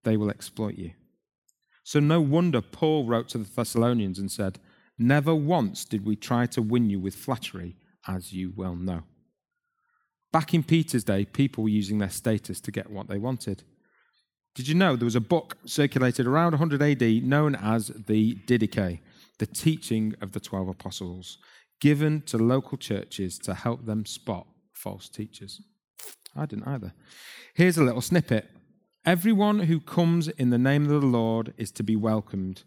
They 0.03 0.17
will 0.17 0.29
exploit 0.29 0.77
you. 0.77 0.91
So, 1.84 2.00
no 2.00 2.20
wonder 2.22 2.62
Paul 2.62 3.05
wrote 3.05 3.29
to 3.29 3.38
the 3.38 3.50
Thessalonians 3.50 4.17
and 4.17 4.32
said, 4.32 4.60
Never 4.98 5.36
once 5.36 5.86
did 5.86 6.05
we 6.05 6.15
try 6.15 6.46
to 6.48 6.62
win 6.62 6.89
you 6.89 7.00
with 7.00 7.15
flattery, 7.15 7.75
as 8.08 8.34
you 8.34 8.53
well 8.55 8.75
know. 8.75 9.03
Back 10.32 10.53
in 10.53 10.63
Peter's 10.63 11.03
day, 11.03 11.25
people 11.25 11.63
were 11.63 11.70
using 11.70 12.00
their 12.00 12.10
status 12.10 12.60
to 12.62 12.72
get 12.72 12.89
what 12.89 13.08
they 13.08 13.17
wanted. 13.17 13.63
Did 14.55 14.67
you 14.67 14.74
know 14.74 14.96
there 14.96 15.05
was 15.05 15.15
a 15.15 15.22
book 15.22 15.58
circulated 15.65 16.25
around 16.25 16.53
100 16.53 16.82
AD 16.82 17.24
known 17.24 17.55
as 17.55 17.88
the 17.88 18.36
Didache, 18.48 19.00
the 19.38 19.46
teaching 19.46 20.15
of 20.22 20.32
the 20.32 20.39
12 20.39 20.70
apostles, 20.70 21.38
given 21.86 22.20
to 22.24 22.36
local 22.36 22.80
churches 22.80 23.38
to 23.38 23.54
help 23.54 23.86
them 23.86 24.08
spot 24.08 24.48
false 24.74 25.08
teachers? 25.08 25.62
I 26.36 26.48
didn't 26.48 26.68
either. 26.68 26.94
Here's 27.54 27.77
a 27.77 27.84
little 27.84 28.01
snippet 28.01 28.50
Everyone 29.06 29.60
who 29.60 29.80
comes 29.80 30.27
in 30.27 30.50
the 30.50 30.58
name 30.58 30.86
of 30.86 31.00
the 31.00 31.08
Lord 31.08 31.54
is 31.58 31.70
to 31.74 31.84
be 31.84 31.96
welcomed. 31.96 32.63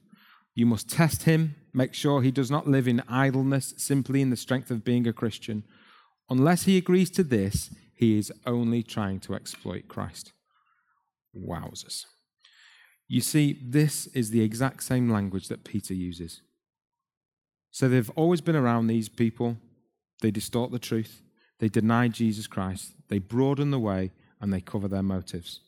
You 0.54 0.66
must 0.66 0.88
test 0.88 1.24
him, 1.24 1.56
make 1.74 1.94
sure 1.94 2.22
he 2.22 2.30
does 2.30 2.48
not 2.48 2.68
live 2.68 2.86
in 2.86 3.02
idleness 3.08 3.74
simply 3.76 4.22
in 4.22 4.30
the 4.30 4.36
strength 4.36 4.70
of 4.70 4.84
being 4.84 5.08
a 5.08 5.12
Christian. 5.12 5.64
Unless 6.30 6.62
he 6.62 6.76
agrees 6.76 7.10
to 7.10 7.24
this, 7.24 7.74
he 7.96 8.16
is 8.16 8.32
only 8.46 8.84
trying 8.84 9.18
to 9.20 9.34
exploit 9.34 9.88
Christ. 9.88 10.32
Wowzers. 11.36 12.04
You 13.08 13.20
see, 13.20 13.58
this 13.66 14.06
is 14.08 14.30
the 14.30 14.42
exact 14.42 14.84
same 14.84 15.10
language 15.10 15.48
that 15.48 15.64
Peter 15.64 15.94
uses. 15.94 16.42
So 17.78 17.88
they've 17.88 18.10
always 18.16 18.40
been 18.40 18.56
around 18.56 18.88
these 18.88 19.08
people. 19.08 19.56
They 20.20 20.32
distort 20.32 20.72
the 20.72 20.80
truth. 20.80 21.22
They 21.60 21.68
deny 21.68 22.08
Jesus 22.08 22.48
Christ. 22.48 22.90
They 23.06 23.20
broaden 23.20 23.70
the 23.70 23.78
way 23.78 24.10
and 24.40 24.52
they 24.52 24.60
cover 24.60 24.88
their 24.88 25.04
motives. 25.04 25.60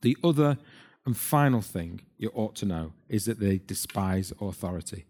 The 0.00 0.16
other 0.24 0.56
and 1.04 1.14
final 1.14 1.60
thing 1.60 2.00
you 2.16 2.30
ought 2.32 2.56
to 2.56 2.64
know 2.64 2.94
is 3.06 3.26
that 3.26 3.38
they 3.38 3.58
despise 3.58 4.32
authority 4.40 5.04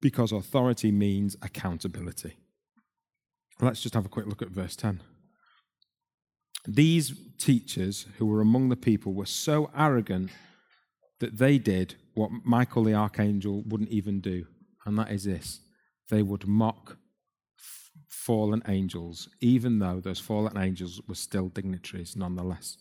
because 0.00 0.30
authority 0.30 0.92
means 0.92 1.34
accountability. 1.42 2.36
Let's 3.60 3.82
just 3.82 3.94
have 3.96 4.06
a 4.06 4.08
quick 4.08 4.26
look 4.26 4.40
at 4.40 4.50
verse 4.50 4.76
10. 4.76 5.02
These 6.64 7.12
teachers 7.38 8.06
who 8.18 8.26
were 8.26 8.40
among 8.40 8.68
the 8.68 8.76
people 8.76 9.14
were 9.14 9.26
so 9.26 9.68
arrogant 9.76 10.30
that 11.18 11.38
they 11.38 11.58
did 11.58 11.96
what 12.14 12.30
Michael 12.44 12.84
the 12.84 12.94
archangel 12.94 13.64
wouldn't 13.66 13.90
even 13.90 14.20
do, 14.20 14.46
and 14.86 14.98
that 14.98 15.10
is 15.10 15.24
this 15.24 15.60
they 16.08 16.22
would 16.22 16.46
mock 16.46 16.96
fallen 18.08 18.62
angels, 18.68 19.28
even 19.40 19.78
though 19.78 20.00
those 20.00 20.20
fallen 20.20 20.56
angels 20.56 21.00
were 21.06 21.14
still 21.14 21.48
dignitaries 21.48 22.16
nonetheless 22.16 22.78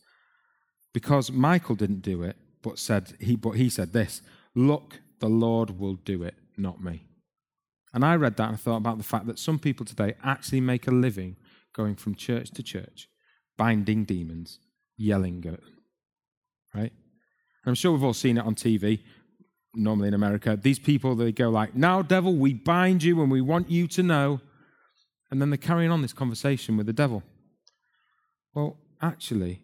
because 0.96 1.30
Michael 1.30 1.76
didn't 1.76 2.04
do 2.04 2.24
it, 2.24 2.38
but 2.62 2.80
said 2.80 3.16
he 3.20 3.36
but 3.36 3.52
he 3.52 3.68
said 3.68 3.92
this, 3.92 4.22
look, 4.56 5.02
the 5.20 5.28
Lord 5.28 5.78
will 5.78 5.96
do 5.96 6.24
it, 6.24 6.36
not 6.56 6.82
me. 6.82 7.06
And 7.94 8.06
I 8.06 8.16
read 8.16 8.38
that 8.38 8.48
and 8.48 8.58
thought 8.58 8.78
about 8.78 8.98
the 8.98 9.04
fact 9.04 9.26
that 9.28 9.38
some 9.38 9.60
people 9.60 9.86
today 9.86 10.14
actually 10.24 10.62
make 10.62 10.88
a 10.88 10.92
living 10.92 11.36
going 11.74 11.96
from 11.96 12.16
church 12.16 12.50
to 12.52 12.64
church, 12.64 13.10
binding 13.58 14.06
demons, 14.06 14.60
yelling 14.96 15.40
at 15.40 15.60
them. 15.60 15.80
Right? 16.74 16.94
I'm 17.66 17.76
sure 17.76 17.92
we've 17.92 18.04
all 18.04 18.14
seen 18.14 18.38
it 18.38 18.46
on 18.46 18.56
TV. 18.56 19.02
Normally 19.76 20.08
in 20.08 20.14
America, 20.14 20.58
these 20.62 20.80
people, 20.80 21.16
they 21.16 21.32
go 21.32 21.50
like, 21.50 21.76
now, 21.76 22.02
devil, 22.02 22.36
we 22.36 22.54
bind 22.54 23.04
you 23.04 23.22
and 23.22 23.32
we 23.32 23.42
want 23.42 23.70
you 23.70 23.88
to 23.88 24.04
know. 24.04 24.42
And 25.32 25.42
then 25.42 25.50
they're 25.50 25.58
carrying 25.58 25.92
on 25.92 26.02
this 26.02 26.14
conversation 26.14 26.78
with 26.78 26.86
the 26.86 26.94
devil. 26.94 27.24
Well, 28.54 28.78
actually, 29.02 29.62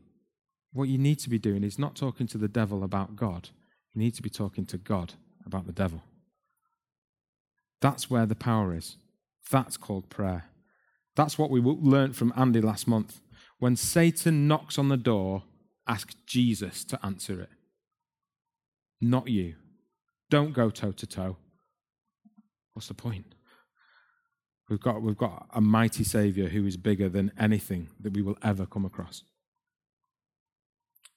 what 0.74 0.90
you 0.90 0.98
need 0.98 1.20
to 1.20 1.30
be 1.30 1.40
doing 1.40 1.64
is 1.64 1.80
not 1.80 1.96
talking 1.96 2.28
to 2.28 2.38
the 2.38 2.48
devil 2.48 2.84
about 2.84 3.16
God. 3.16 3.50
You 3.94 4.02
need 4.02 4.16
to 4.16 4.22
be 4.22 4.30
talking 4.30 4.66
to 4.68 4.78
God 4.78 5.14
about 5.46 5.66
the 5.66 5.74
devil. 5.74 6.02
That's 7.80 8.10
where 8.10 8.26
the 8.26 8.36
power 8.36 8.76
is. 8.76 8.98
That's 9.50 9.78
called 9.78 10.10
prayer. 10.10 10.46
That's 11.16 11.38
what 11.38 11.50
we 11.50 11.60
learned 11.60 12.16
from 12.16 12.34
Andy 12.36 12.62
last 12.62 12.88
month. 12.88 13.22
When 13.60 13.76
Satan 13.76 14.48
knocks 14.48 14.78
on 14.78 14.90
the 14.90 14.98
door, 14.98 15.44
ask 15.88 16.16
Jesus 16.26 16.84
to 16.86 17.00
answer 17.06 17.42
it, 17.42 17.50
not 19.02 19.28
you. 19.28 19.56
Don't 20.32 20.54
go 20.54 20.70
toe 20.70 20.94
to 20.94 21.06
toe. 21.06 21.36
What's 22.74 22.88
the 22.88 22.94
point? 22.94 23.36
We've 24.70 24.80
got, 24.80 25.02
we've 25.02 25.18
got 25.18 25.48
a 25.54 25.60
mighty 25.60 26.06
Savior 26.06 26.48
who 26.48 26.66
is 26.66 26.78
bigger 26.78 27.10
than 27.10 27.34
anything 27.38 27.90
that 28.00 28.14
we 28.14 28.22
will 28.22 28.38
ever 28.42 28.66
come 28.66 28.86
across. 28.86 29.24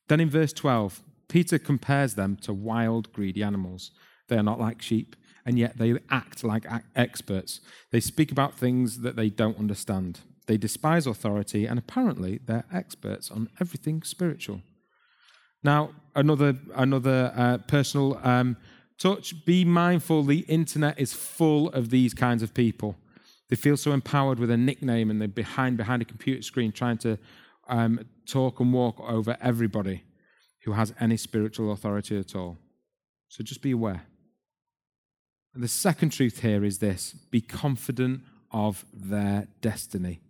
Then 0.08 0.18
in 0.18 0.28
verse 0.28 0.52
12, 0.52 1.00
Peter 1.28 1.60
compares 1.60 2.16
them 2.16 2.36
to 2.42 2.52
wild, 2.52 3.12
greedy 3.12 3.44
animals. 3.44 3.92
They 4.28 4.36
are 4.36 4.42
not 4.42 4.58
like 4.58 4.82
sheep, 4.82 5.14
and 5.46 5.60
yet 5.60 5.78
they 5.78 5.96
act 6.10 6.42
like 6.42 6.66
experts. 6.96 7.60
They 7.92 8.00
speak 8.00 8.32
about 8.32 8.58
things 8.58 9.02
that 9.02 9.14
they 9.14 9.30
don't 9.30 9.58
understand. 9.58 10.20
They 10.48 10.56
despise 10.56 11.06
authority, 11.06 11.66
and 11.66 11.78
apparently 11.78 12.40
they're 12.44 12.66
experts 12.72 13.30
on 13.30 13.48
everything 13.60 14.02
spiritual. 14.02 14.62
Now, 15.62 15.90
another, 16.16 16.56
another 16.74 17.32
uh, 17.36 17.58
personal 17.58 18.18
um, 18.24 18.56
touch 19.04 19.44
be 19.44 19.64
mindful 19.66 20.22
the 20.22 20.40
internet 20.40 20.98
is 20.98 21.12
full 21.12 21.68
of 21.70 21.90
these 21.90 22.14
kinds 22.14 22.42
of 22.42 22.54
people. 22.54 22.96
They 23.50 23.56
feel 23.56 23.76
so 23.76 23.92
empowered 23.92 24.38
with 24.38 24.50
a 24.50 24.56
nickname 24.56 25.10
and 25.10 25.20
they're 25.20 25.28
behind, 25.28 25.76
behind 25.76 26.00
a 26.00 26.06
computer 26.06 26.42
screen 26.42 26.72
trying 26.72 26.98
to 26.98 27.18
um, 27.68 28.00
talk 28.26 28.60
and 28.60 28.72
walk 28.72 28.98
over 29.00 29.36
everybody 29.42 30.04
who 30.64 30.72
has 30.72 30.94
any 30.98 31.18
spiritual 31.18 31.70
authority 31.70 32.18
at 32.18 32.34
all. 32.34 32.56
So 33.28 33.44
just 33.44 33.60
be 33.60 33.72
aware. 33.72 34.06
And 35.52 35.62
the 35.62 35.68
second 35.68 36.10
truth 36.10 36.40
here 36.40 36.64
is 36.64 36.78
this 36.78 37.12
be 37.30 37.42
confident 37.42 38.22
of 38.50 38.86
their 38.92 39.48
destiny. 39.60 40.20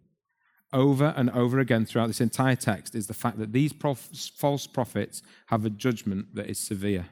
Over 0.72 1.14
and 1.16 1.30
over 1.30 1.60
again 1.60 1.86
throughout 1.86 2.08
this 2.08 2.20
entire 2.20 2.56
text 2.56 2.96
is 2.96 3.06
the 3.06 3.14
fact 3.14 3.38
that 3.38 3.52
these 3.52 3.72
prof- 3.72 4.10
false 4.36 4.66
prophets 4.66 5.22
have 5.46 5.64
a 5.64 5.70
judgment 5.70 6.34
that 6.34 6.50
is 6.50 6.58
severe. 6.58 7.06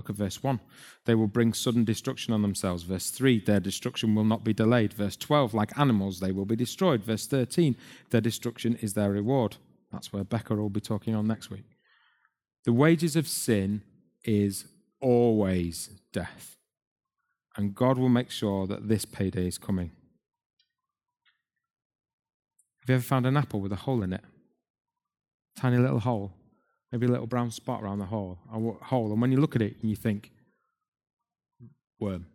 Look 0.00 0.08
at 0.08 0.16
verse 0.16 0.42
1. 0.42 0.60
They 1.04 1.14
will 1.14 1.26
bring 1.26 1.52
sudden 1.52 1.84
destruction 1.84 2.32
on 2.32 2.40
themselves. 2.40 2.84
Verse 2.84 3.10
3, 3.10 3.40
their 3.40 3.60
destruction 3.60 4.14
will 4.14 4.24
not 4.24 4.44
be 4.44 4.54
delayed. 4.54 4.94
Verse 4.94 5.14
12, 5.14 5.52
like 5.52 5.78
animals, 5.78 6.20
they 6.20 6.32
will 6.32 6.46
be 6.46 6.56
destroyed. 6.56 7.04
Verse 7.04 7.26
13, 7.26 7.76
their 8.08 8.22
destruction 8.22 8.76
is 8.76 8.94
their 8.94 9.10
reward. 9.10 9.58
That's 9.92 10.10
where 10.10 10.24
Becca 10.24 10.54
will 10.54 10.70
be 10.70 10.80
talking 10.80 11.14
on 11.14 11.26
next 11.26 11.50
week. 11.50 11.66
The 12.64 12.72
wages 12.72 13.14
of 13.14 13.28
sin 13.28 13.82
is 14.24 14.64
always 15.02 15.90
death. 16.14 16.56
And 17.54 17.74
God 17.74 17.98
will 17.98 18.08
make 18.08 18.30
sure 18.30 18.66
that 18.68 18.88
this 18.88 19.04
payday 19.04 19.48
is 19.48 19.58
coming. 19.58 19.90
Have 22.80 22.88
you 22.88 22.94
ever 22.94 23.04
found 23.04 23.26
an 23.26 23.36
apple 23.36 23.60
with 23.60 23.72
a 23.72 23.76
hole 23.76 24.02
in 24.02 24.14
it? 24.14 24.24
Tiny 25.58 25.76
little 25.76 26.00
hole 26.00 26.32
maybe 26.92 27.06
a 27.06 27.10
little 27.10 27.26
brown 27.26 27.50
spot 27.50 27.82
around 27.82 27.98
the 27.98 28.06
hole, 28.06 28.38
hole. 28.82 29.12
And 29.12 29.20
when 29.20 29.32
you 29.32 29.38
look 29.38 29.56
at 29.56 29.62
it 29.62 29.76
and 29.80 29.90
you 29.90 29.96
think, 29.96 30.32
worm, 31.98 32.26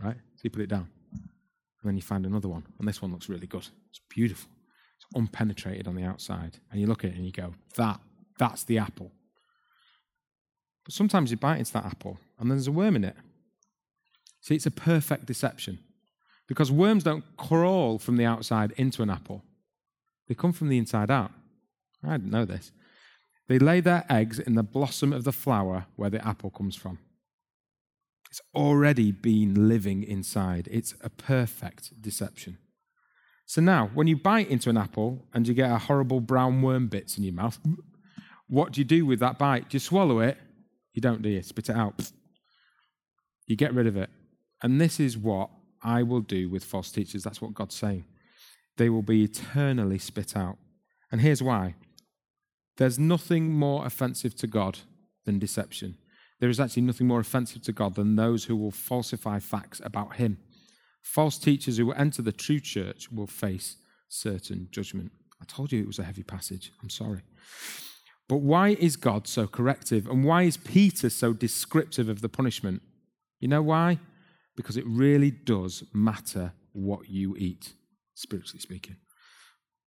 right? 0.00 0.16
So 0.36 0.40
you 0.44 0.50
put 0.50 0.62
it 0.62 0.68
down. 0.68 0.88
And 1.12 1.88
then 1.88 1.96
you 1.96 2.02
find 2.02 2.26
another 2.26 2.48
one. 2.48 2.64
And 2.78 2.88
this 2.88 3.02
one 3.02 3.12
looks 3.12 3.28
really 3.28 3.46
good. 3.46 3.66
It's 3.90 4.00
beautiful. 4.08 4.50
It's 4.96 5.06
unpenetrated 5.14 5.86
on 5.86 5.96
the 5.96 6.04
outside. 6.04 6.58
And 6.70 6.80
you 6.80 6.86
look 6.86 7.04
at 7.04 7.10
it 7.10 7.16
and 7.16 7.26
you 7.26 7.32
go, 7.32 7.54
that, 7.76 8.00
that's 8.38 8.64
the 8.64 8.78
apple. 8.78 9.10
But 10.84 10.94
sometimes 10.94 11.30
you 11.30 11.36
bite 11.36 11.58
into 11.58 11.72
that 11.74 11.84
apple 11.84 12.18
and 12.38 12.50
there's 12.50 12.66
a 12.66 12.72
worm 12.72 12.96
in 12.96 13.04
it. 13.04 13.16
See, 14.40 14.56
it's 14.56 14.66
a 14.66 14.70
perfect 14.70 15.26
deception. 15.26 15.78
Because 16.48 16.70
worms 16.72 17.04
don't 17.04 17.24
crawl 17.36 17.98
from 17.98 18.16
the 18.16 18.24
outside 18.24 18.72
into 18.76 19.02
an 19.02 19.10
apple, 19.10 19.42
they 20.28 20.34
come 20.34 20.52
from 20.52 20.68
the 20.68 20.78
inside 20.78 21.10
out. 21.10 21.30
I 22.04 22.12
didn't 22.12 22.30
know 22.30 22.44
this. 22.44 22.72
They 23.48 23.58
lay 23.58 23.80
their 23.80 24.04
eggs 24.08 24.38
in 24.38 24.54
the 24.54 24.62
blossom 24.62 25.12
of 25.12 25.24
the 25.24 25.32
flower 25.32 25.86
where 25.96 26.10
the 26.10 26.26
apple 26.26 26.50
comes 26.50 26.76
from. 26.76 26.98
It's 28.30 28.40
already 28.54 29.12
been 29.12 29.68
living 29.68 30.02
inside. 30.02 30.68
It's 30.70 30.94
a 31.02 31.10
perfect 31.10 32.00
deception. 32.00 32.58
So 33.44 33.60
now, 33.60 33.90
when 33.92 34.06
you 34.06 34.16
bite 34.16 34.48
into 34.48 34.70
an 34.70 34.78
apple 34.78 35.26
and 35.34 35.46
you 35.46 35.52
get 35.52 35.70
a 35.70 35.76
horrible 35.76 36.20
brown 36.20 36.62
worm 36.62 36.88
bits 36.88 37.18
in 37.18 37.24
your 37.24 37.34
mouth, 37.34 37.58
what 38.48 38.72
do 38.72 38.80
you 38.80 38.84
do 38.84 39.04
with 39.04 39.18
that 39.20 39.38
bite? 39.38 39.68
Do 39.68 39.74
you 39.74 39.80
swallow 39.80 40.20
it? 40.20 40.38
You 40.94 41.02
don't, 41.02 41.20
do 41.20 41.28
you? 41.28 41.42
Spit 41.42 41.68
it 41.68 41.76
out. 41.76 42.10
You 43.46 43.56
get 43.56 43.74
rid 43.74 43.86
of 43.86 43.96
it. 43.96 44.08
And 44.62 44.80
this 44.80 45.00
is 45.00 45.18
what 45.18 45.50
I 45.82 46.02
will 46.02 46.20
do 46.20 46.48
with 46.48 46.64
false 46.64 46.90
teachers. 46.90 47.24
That's 47.24 47.42
what 47.42 47.54
God's 47.54 47.74
saying. 47.74 48.04
They 48.76 48.88
will 48.88 49.02
be 49.02 49.24
eternally 49.24 49.98
spit 49.98 50.36
out. 50.36 50.56
And 51.10 51.20
here's 51.20 51.42
why 51.42 51.74
there's 52.76 52.98
nothing 52.98 53.52
more 53.52 53.86
offensive 53.86 54.34
to 54.36 54.46
God 54.46 54.78
than 55.24 55.38
deception. 55.38 55.96
There 56.40 56.50
is 56.50 56.58
actually 56.58 56.82
nothing 56.82 57.06
more 57.06 57.20
offensive 57.20 57.62
to 57.62 57.72
God 57.72 57.94
than 57.94 58.16
those 58.16 58.44
who 58.44 58.56
will 58.56 58.70
falsify 58.70 59.38
facts 59.38 59.80
about 59.84 60.16
Him. 60.16 60.38
False 61.02 61.38
teachers 61.38 61.78
who 61.78 61.92
enter 61.92 62.22
the 62.22 62.32
true 62.32 62.60
church 62.60 63.10
will 63.10 63.26
face 63.26 63.76
certain 64.08 64.68
judgment. 64.70 65.12
I 65.40 65.44
told 65.44 65.72
you 65.72 65.80
it 65.80 65.86
was 65.86 65.98
a 65.98 66.04
heavy 66.04 66.22
passage. 66.22 66.72
I'm 66.82 66.90
sorry. 66.90 67.22
But 68.28 68.38
why 68.38 68.70
is 68.70 68.96
God 68.96 69.26
so 69.26 69.46
corrective? 69.46 70.06
And 70.06 70.24
why 70.24 70.44
is 70.44 70.56
Peter 70.56 71.10
so 71.10 71.32
descriptive 71.32 72.08
of 72.08 72.22
the 72.22 72.28
punishment? 72.28 72.82
You 73.40 73.48
know 73.48 73.62
why? 73.62 73.98
Because 74.56 74.76
it 74.76 74.86
really 74.86 75.30
does 75.30 75.82
matter 75.92 76.52
what 76.72 77.08
you 77.08 77.36
eat, 77.36 77.74
spiritually 78.14 78.60
speaking. 78.60 78.96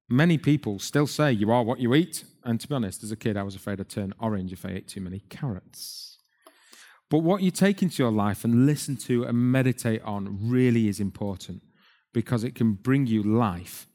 Many 0.08 0.38
people 0.38 0.78
still 0.78 1.06
say 1.06 1.32
you 1.32 1.50
are 1.50 1.62
what 1.62 1.80
you 1.80 1.94
eat. 1.94 2.24
And 2.44 2.60
to 2.60 2.68
be 2.68 2.74
honest, 2.74 3.02
as 3.02 3.10
a 3.10 3.16
kid, 3.16 3.36
I 3.36 3.42
was 3.42 3.54
afraid 3.54 3.80
I'd 3.80 3.88
turn 3.88 4.12
orange 4.20 4.52
if 4.52 4.66
I 4.66 4.70
ate 4.70 4.88
too 4.88 5.00
many 5.00 5.20
carrots. 5.30 6.18
But 7.10 7.18
what 7.18 7.42
you 7.42 7.50
take 7.50 7.82
into 7.82 8.02
your 8.02 8.12
life 8.12 8.44
and 8.44 8.66
listen 8.66 8.96
to 8.96 9.24
and 9.24 9.36
meditate 9.36 10.02
on 10.02 10.50
really 10.50 10.88
is 10.88 11.00
important 11.00 11.62
because 12.12 12.44
it 12.44 12.54
can 12.54 12.72
bring 12.72 13.06
you 13.06 13.22
life 13.22 13.86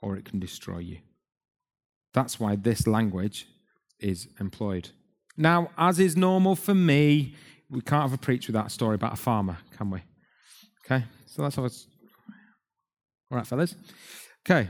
or 0.00 0.16
it 0.16 0.24
can 0.24 0.38
destroy 0.38 0.78
you. 0.78 0.98
That's 2.14 2.38
why 2.38 2.56
this 2.56 2.86
language 2.86 3.46
is 4.00 4.28
employed. 4.40 4.90
Now, 5.36 5.70
as 5.78 5.98
is 5.98 6.16
normal 6.16 6.56
for 6.56 6.74
me, 6.74 7.34
we 7.70 7.80
can't 7.80 8.02
have 8.02 8.12
a 8.12 8.18
preach 8.18 8.46
without 8.48 8.66
a 8.66 8.70
story 8.70 8.96
about 8.96 9.14
a 9.14 9.16
farmer, 9.16 9.58
can 9.76 9.90
we? 9.90 10.02
Okay, 10.84 11.04
so 11.26 11.44
it's. 11.46 11.86
All 13.30 13.38
right, 13.38 13.46
fellas. 13.46 13.74
Okay, 14.44 14.68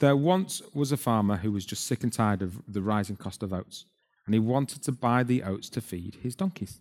there 0.00 0.16
once 0.16 0.60
was 0.74 0.92
a 0.92 0.96
farmer 0.96 1.36
who 1.36 1.52
was 1.52 1.64
just 1.64 1.86
sick 1.86 2.02
and 2.02 2.12
tired 2.12 2.42
of 2.42 2.60
the 2.66 2.82
rising 2.82 3.16
cost 3.16 3.42
of 3.42 3.52
oats, 3.52 3.86
and 4.26 4.34
he 4.34 4.40
wanted 4.40 4.82
to 4.82 4.92
buy 4.92 5.22
the 5.22 5.42
oats 5.42 5.68
to 5.70 5.80
feed 5.80 6.16
his 6.22 6.34
donkeys. 6.34 6.80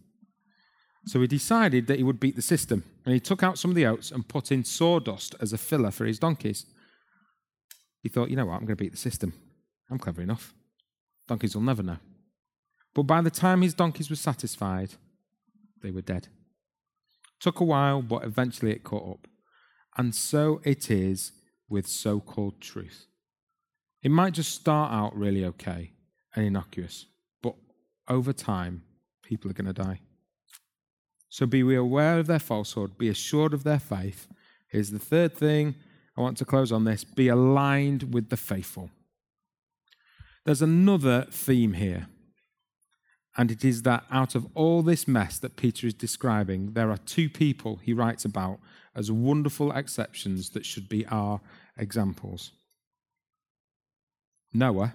So 1.06 1.20
he 1.20 1.28
decided 1.28 1.88
that 1.88 1.98
he 1.98 2.04
would 2.04 2.20
beat 2.20 2.36
the 2.36 2.42
system, 2.42 2.84
and 3.06 3.14
he 3.14 3.20
took 3.20 3.44
out 3.44 3.58
some 3.60 3.72
of 3.72 3.76
the 3.76 3.86
oats 3.86 4.12
and 4.12 4.28
put 4.28 4.52
in 4.52 4.64
sawdust 4.64 5.36
as 5.42 5.54
a 5.54 5.58
filler 5.58 5.92
for 5.92 6.06
his 6.06 6.20
donkeys. 6.20 6.66
He 8.02 8.10
thought, 8.10 8.30
you 8.30 8.36
know 8.36 8.46
what, 8.46 8.54
I'm 8.54 8.66
going 8.66 8.78
to 8.78 8.84
beat 8.84 8.94
the 8.94 8.98
system. 8.98 9.34
I'm 9.90 10.00
clever 10.00 10.22
enough. 10.22 10.54
Donkeys 11.28 11.56
will 11.56 11.62
never 11.62 11.84
know. 11.84 11.98
But 12.94 13.04
by 13.04 13.22
the 13.22 13.32
time 13.32 13.62
his 13.62 13.74
donkeys 13.74 14.10
were 14.10 14.16
satisfied, 14.16 14.92
they 15.82 15.92
were 15.92 16.02
dead. 16.02 16.28
Took 17.40 17.60
a 17.60 17.66
while, 17.66 18.02
but 18.02 18.24
eventually 18.24 18.72
it 18.72 18.84
caught 18.84 19.10
up. 19.10 19.28
And 19.98 20.16
so 20.16 20.62
it 20.64 20.90
is 20.90 21.34
with 21.74 21.88
so 21.88 22.20
called 22.20 22.62
truth. 22.62 23.08
It 24.04 24.12
might 24.12 24.34
just 24.34 24.54
start 24.54 24.94
out 24.94 25.18
really 25.18 25.44
okay 25.46 25.92
and 26.36 26.46
innocuous, 26.46 27.08
but 27.42 27.56
over 28.08 28.32
time, 28.32 28.84
people 29.24 29.50
are 29.50 29.56
going 29.56 29.74
to 29.74 29.74
die. 29.74 30.00
So 31.30 31.48
be 31.48 31.62
aware 31.74 32.20
of 32.20 32.28
their 32.28 32.38
falsehood, 32.38 32.96
be 33.00 33.10
assured 33.10 33.56
of 33.56 33.64
their 33.64 33.80
faith. 33.80 34.28
Here's 34.68 34.92
the 34.92 35.00
third 35.00 35.36
thing 35.36 35.74
I 36.16 36.22
want 36.22 36.38
to 36.38 36.46
close 36.46 36.72
on 36.72 36.84
this 36.84 37.04
be 37.04 37.28
aligned 37.28 38.14
with 38.14 38.30
the 38.30 38.38
faithful. 38.38 38.92
There's 40.46 40.62
another 40.62 41.26
theme 41.32 41.74
here, 41.74 42.08
and 43.36 43.50
it 43.50 43.66
is 43.66 43.82
that 43.82 44.04
out 44.12 44.36
of 44.36 44.46
all 44.54 44.84
this 44.84 45.08
mess 45.08 45.40
that 45.40 45.56
Peter 45.56 45.88
is 45.88 45.96
describing, 45.96 46.74
there 46.74 46.92
are 46.92 46.98
two 46.98 47.30
people 47.30 47.78
he 47.78 47.94
writes 47.94 48.26
about 48.26 48.60
as 48.96 49.12
wonderful 49.12 49.72
exceptions 49.72 50.52
that 50.52 50.66
should 50.66 50.88
be 50.88 51.06
our 51.08 51.42
examples 51.78 52.52
Noah 54.54 54.94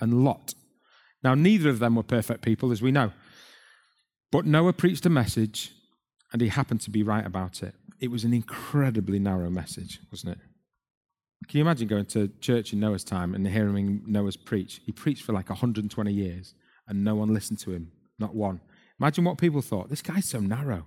and 0.00 0.24
Lot. 0.24 0.54
Now, 1.22 1.34
neither 1.34 1.70
of 1.70 1.78
them 1.78 1.94
were 1.94 2.02
perfect 2.02 2.42
people, 2.42 2.72
as 2.72 2.82
we 2.82 2.90
know. 2.90 3.12
But 4.32 4.44
Noah 4.44 4.72
preached 4.72 5.06
a 5.06 5.10
message, 5.10 5.70
and 6.32 6.42
he 6.42 6.48
happened 6.48 6.80
to 6.80 6.90
be 6.90 7.04
right 7.04 7.24
about 7.24 7.62
it. 7.62 7.74
It 8.00 8.10
was 8.10 8.24
an 8.24 8.34
incredibly 8.34 9.20
narrow 9.20 9.50
message, 9.50 10.00
wasn't 10.10 10.32
it? 10.32 10.38
Can 11.48 11.58
you 11.58 11.64
imagine 11.64 11.86
going 11.88 12.06
to 12.06 12.28
church 12.40 12.72
in 12.72 12.80
Noah's 12.80 13.04
time 13.04 13.34
and 13.34 13.46
hearing 13.46 14.02
Noah's 14.06 14.36
preach? 14.36 14.80
He 14.84 14.92
preached 14.92 15.22
for 15.22 15.32
like 15.32 15.48
120 15.48 16.12
years, 16.12 16.54
and 16.88 17.04
no 17.04 17.14
one 17.14 17.32
listened 17.32 17.60
to 17.60 17.72
him, 17.72 17.92
not 18.18 18.34
one. 18.34 18.60
Imagine 18.98 19.24
what 19.24 19.38
people 19.38 19.62
thought. 19.62 19.90
This 19.90 20.02
guy's 20.02 20.28
so 20.28 20.40
narrow. 20.40 20.86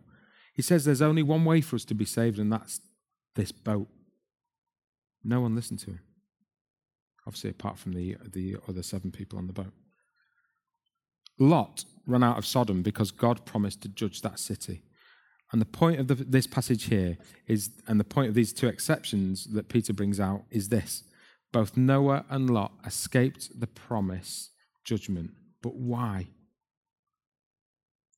He 0.55 0.61
says 0.61 0.85
there's 0.85 1.01
only 1.01 1.21
one 1.21 1.45
way 1.45 1.61
for 1.61 1.75
us 1.75 1.85
to 1.85 1.93
be 1.93 2.05
saved, 2.05 2.39
and 2.39 2.51
that's 2.51 2.79
this 3.35 3.51
boat. 3.51 3.87
No 5.23 5.41
one 5.41 5.55
listened 5.55 5.79
to 5.79 5.91
him. 5.91 5.99
Obviously, 7.27 7.49
apart 7.49 7.77
from 7.77 7.93
the, 7.93 8.15
the 8.25 8.55
other 8.67 8.81
seven 8.81 9.11
people 9.11 9.37
on 9.37 9.47
the 9.47 9.53
boat. 9.53 9.73
Lot 11.37 11.83
ran 12.07 12.23
out 12.23 12.37
of 12.37 12.45
Sodom 12.45 12.81
because 12.81 13.11
God 13.11 13.45
promised 13.45 13.81
to 13.81 13.89
judge 13.89 14.21
that 14.21 14.39
city. 14.39 14.83
And 15.51 15.59
the 15.59 15.65
point 15.65 15.99
of 15.99 16.07
the, 16.07 16.15
this 16.15 16.47
passage 16.47 16.85
here 16.85 17.17
is, 17.47 17.71
and 17.87 17.99
the 17.99 18.05
point 18.05 18.29
of 18.29 18.35
these 18.35 18.53
two 18.53 18.67
exceptions 18.67 19.45
that 19.53 19.67
Peter 19.67 19.93
brings 19.93 20.19
out 20.19 20.43
is 20.49 20.69
this 20.69 21.03
both 21.51 21.77
Noah 21.77 22.25
and 22.29 22.49
Lot 22.49 22.73
escaped 22.85 23.59
the 23.59 23.67
promise 23.67 24.51
judgment. 24.83 25.31
But 25.61 25.75
why? 25.75 26.27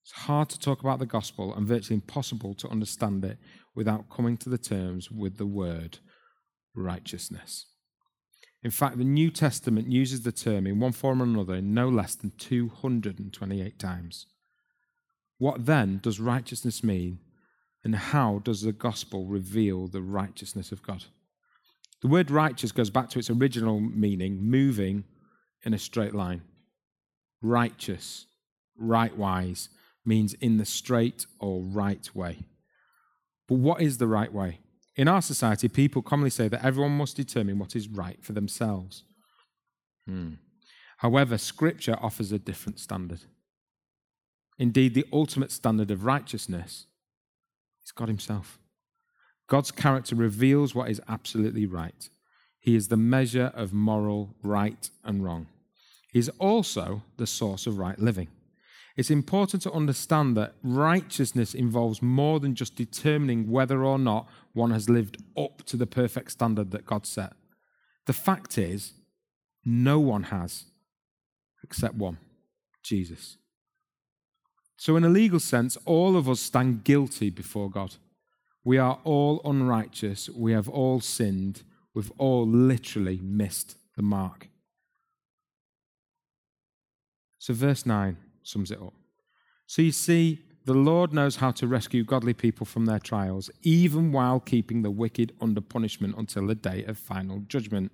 It's 0.08 0.22
hard 0.22 0.48
to 0.50 0.60
talk 0.60 0.80
about 0.80 1.00
the 1.00 1.06
gospel 1.06 1.54
and 1.54 1.68
virtually 1.68 1.96
impossible 1.96 2.54
to 2.56 2.70
understand 2.70 3.26
it 3.26 3.38
without 3.76 4.10
coming 4.10 4.38
to 4.38 4.48
the 4.48 4.58
terms 4.58 5.12
with 5.12 5.36
the 5.38 5.46
word 5.46 6.00
righteousness. 6.74 7.66
In 8.64 8.72
fact, 8.72 8.98
the 8.98 9.04
New 9.04 9.30
Testament 9.30 9.92
uses 9.92 10.22
the 10.22 10.32
term 10.32 10.66
in 10.66 10.80
one 10.80 10.94
form 10.94 11.22
or 11.22 11.26
another 11.26 11.56
in 11.56 11.74
no 11.74 11.90
less 11.90 12.16
than 12.16 12.32
228 12.38 13.78
times. 13.78 14.28
What 15.40 15.66
then 15.66 16.00
does 16.02 16.22
righteousness 16.22 16.86
mean, 16.86 17.20
and 17.84 17.94
how 17.94 18.40
does 18.46 18.62
the 18.62 18.72
gospel 18.72 19.26
reveal 19.26 19.90
the 19.90 20.02
righteousness 20.02 20.72
of 20.72 20.84
God? 20.84 21.04
The 22.02 22.08
word 22.08 22.32
righteous 22.32 22.72
goes 22.72 22.90
back 22.90 23.10
to 23.10 23.20
its 23.20 23.30
original 23.30 23.82
meaning, 23.82 24.42
moving 24.42 25.04
in 25.66 25.74
a 25.74 25.78
straight 25.78 26.16
line. 26.16 26.44
Righteous, 27.42 28.26
rightwise, 28.82 29.68
means 30.08 30.34
in 30.36 30.58
the 30.58 30.66
straight 30.66 31.26
or 31.40 31.62
right 31.62 32.10
way. 32.16 32.40
But 33.48 33.56
what 33.60 33.82
is 33.82 33.98
the 33.98 34.08
right 34.08 34.34
way? 34.34 34.60
In 34.96 35.08
our 35.08 35.22
society, 35.22 35.68
people 35.68 36.02
commonly 36.02 36.32
say 36.32 36.48
that 36.48 36.66
everyone 36.66 36.98
must 36.98 37.16
determine 37.16 37.60
what 37.60 37.76
is 37.76 37.88
right 37.88 38.18
for 38.24 38.34
themselves. 38.34 39.04
Hmm. 40.08 40.34
However, 40.98 41.38
Scripture 41.38 41.98
offers 42.02 42.32
a 42.32 42.40
different 42.40 42.80
standard. 42.80 43.22
Indeed, 44.58 44.96
the 44.96 45.06
ultimate 45.14 45.52
standard 45.52 45.92
of 45.92 46.04
righteousness 46.04 46.88
is 47.86 47.92
God 47.92 48.08
Himself. 48.08 48.58
God's 49.48 49.72
character 49.72 50.16
reveals 50.16 50.74
what 50.74 50.90
is 50.90 51.02
absolutely 51.08 51.68
right. 51.68 52.10
He 52.60 52.76
is 52.76 52.88
the 52.88 52.98
measure 52.98 53.52
of 53.54 53.72
moral 53.72 54.36
right 54.42 54.90
and 55.04 55.24
wrong. 55.24 55.48
He 56.12 56.20
is 56.20 56.30
also 56.40 57.04
the 57.18 57.28
source 57.28 57.68
of 57.68 57.78
right 57.78 58.00
living. 58.00 58.30
It's 58.98 59.12
important 59.12 59.62
to 59.62 59.72
understand 59.72 60.36
that 60.38 60.56
righteousness 60.64 61.54
involves 61.54 62.02
more 62.02 62.40
than 62.40 62.56
just 62.56 62.76
determining 62.76 63.52
whether 63.52 63.86
or 63.86 64.00
not 64.00 64.28
one 64.54 64.72
has 64.72 64.90
lived 64.90 65.18
up 65.38 65.64
to 65.68 65.78
the 65.78 65.86
perfect 65.86 66.32
standard 66.32 66.72
that 66.72 66.88
God 66.88 67.06
set. 67.06 67.34
The 68.08 68.14
fact 68.14 68.58
is, 68.58 68.94
no 69.64 70.00
one 70.00 70.24
has, 70.24 70.66
except 71.64 71.94
one 71.94 72.18
Jesus. 72.82 73.38
So, 74.78 74.96
in 74.96 75.04
a 75.04 75.10
legal 75.10 75.40
sense, 75.40 75.78
all 75.86 76.18
of 76.18 76.28
us 76.28 76.40
stand 76.40 76.84
guilty 76.84 77.30
before 77.30 77.70
God. 77.70 77.96
We 78.64 78.80
are 78.80 79.00
all 79.04 79.42
unrighteous. 79.46 80.30
We 80.30 80.54
have 80.54 80.68
all 80.68 81.02
sinned. 81.02 81.62
We've 81.94 82.12
all 82.18 82.48
literally 82.48 83.20
missed 83.22 83.78
the 83.96 84.04
mark. 84.04 84.50
So, 87.38 87.54
verse 87.54 87.86
9 87.86 88.18
sums 88.48 88.72
it 88.72 88.82
up. 88.82 88.94
So 89.66 89.82
you 89.82 89.92
see, 89.92 90.40
the 90.66 90.74
Lord 90.74 91.14
knows 91.14 91.38
how 91.38 91.52
to 91.52 91.68
rescue 91.68 92.04
godly 92.04 92.34
people 92.34 92.66
from 92.66 92.86
their 92.86 93.00
trials, 93.00 93.50
even 93.62 94.12
while 94.12 94.40
keeping 94.40 94.82
the 94.82 94.92
wicked 94.92 95.34
under 95.42 95.62
punishment 95.62 96.16
until 96.18 96.48
the 96.48 96.56
day 96.56 96.84
of 96.86 96.98
final 96.98 97.40
judgment. 97.48 97.92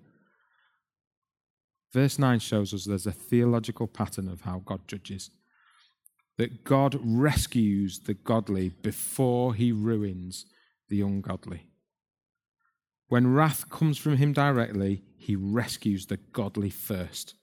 Verse 1.91 2.17
9 2.17 2.39
shows 2.39 2.73
us 2.73 2.85
there's 2.85 3.07
a 3.07 3.11
theological 3.11 3.87
pattern 3.87 4.27
of 4.27 4.41
how 4.41 4.61
God 4.65 4.87
judges. 4.87 5.29
That 6.37 6.63
God 6.63 6.99
rescues 7.03 7.99
the 7.99 8.15
godly 8.15 8.69
before 8.69 9.53
he 9.53 9.71
ruins 9.71 10.45
the 10.89 11.01
ungodly. 11.01 11.67
When 13.07 13.33
wrath 13.33 13.69
comes 13.69 13.99
from 13.99 14.17
him 14.17 14.33
directly, 14.33 15.03
he 15.15 15.35
rescues 15.35 16.07
the 16.07 16.17
godly 16.17 16.71
first. 16.71 17.35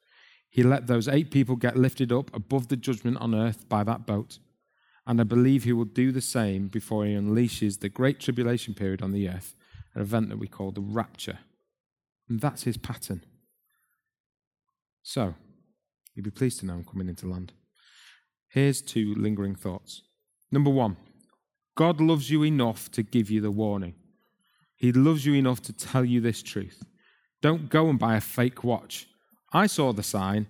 He 0.50 0.64
let 0.64 0.88
those 0.88 1.06
eight 1.06 1.30
people 1.30 1.54
get 1.54 1.76
lifted 1.76 2.12
up 2.12 2.34
above 2.34 2.68
the 2.68 2.76
judgment 2.76 3.16
on 3.18 3.34
earth 3.34 3.68
by 3.68 3.84
that 3.84 4.04
boat. 4.04 4.40
And 5.06 5.20
I 5.20 5.24
believe 5.24 5.64
he 5.64 5.72
will 5.72 5.84
do 5.84 6.12
the 6.12 6.20
same 6.20 6.68
before 6.68 7.04
he 7.06 7.14
unleashes 7.14 7.78
the 7.78 7.88
great 7.88 8.20
tribulation 8.20 8.74
period 8.74 9.00
on 9.00 9.12
the 9.12 9.28
earth, 9.28 9.54
an 9.94 10.02
event 10.02 10.28
that 10.28 10.38
we 10.38 10.48
call 10.48 10.72
the 10.72 10.80
rapture. 10.80 11.38
And 12.28 12.40
that's 12.40 12.64
his 12.64 12.76
pattern. 12.76 13.24
So, 15.02 15.34
you'll 16.14 16.24
be 16.24 16.30
pleased 16.30 16.60
to 16.60 16.66
know 16.66 16.74
I'm 16.74 16.84
coming 16.84 17.08
into 17.08 17.26
land. 17.26 17.52
Here's 18.48 18.82
two 18.82 19.14
lingering 19.16 19.54
thoughts. 19.54 20.02
Number 20.50 20.70
one, 20.70 20.96
God 21.76 22.00
loves 22.00 22.30
you 22.30 22.44
enough 22.44 22.90
to 22.90 23.02
give 23.02 23.30
you 23.30 23.40
the 23.40 23.50
warning. 23.52 23.94
He 24.76 24.92
loves 24.92 25.24
you 25.24 25.34
enough 25.34 25.62
to 25.62 25.72
tell 25.72 26.04
you 26.04 26.20
this 26.20 26.42
truth. 26.42 26.82
Don't 27.40 27.70
go 27.70 27.88
and 27.88 27.98
buy 27.98 28.16
a 28.16 28.20
fake 28.20 28.64
watch 28.64 29.06
I 29.52 29.66
saw 29.66 29.92
the 29.92 30.02
sign. 30.02 30.46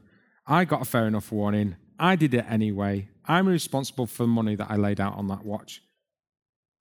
I 0.46 0.64
got 0.64 0.82
a 0.82 0.84
fair 0.84 1.06
enough 1.06 1.32
warning. 1.32 1.76
I 1.98 2.16
did 2.16 2.34
it 2.34 2.46
anyway. 2.48 3.08
I'm 3.26 3.48
responsible 3.48 4.06
for 4.06 4.24
the 4.24 4.28
money 4.28 4.54
that 4.56 4.70
I 4.70 4.76
laid 4.76 5.00
out 5.00 5.16
on 5.16 5.28
that 5.28 5.44
watch. 5.44 5.82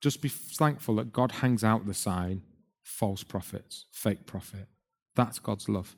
Just 0.00 0.22
be 0.22 0.28
thankful 0.28 0.96
that 0.96 1.12
God 1.12 1.32
hangs 1.32 1.62
out 1.62 1.86
the 1.86 1.94
sign 1.94 2.42
false 2.82 3.22
prophets, 3.22 3.86
fake 3.92 4.26
prophet. 4.26 4.66
That's 5.14 5.38
God's 5.38 5.68
love. 5.68 5.94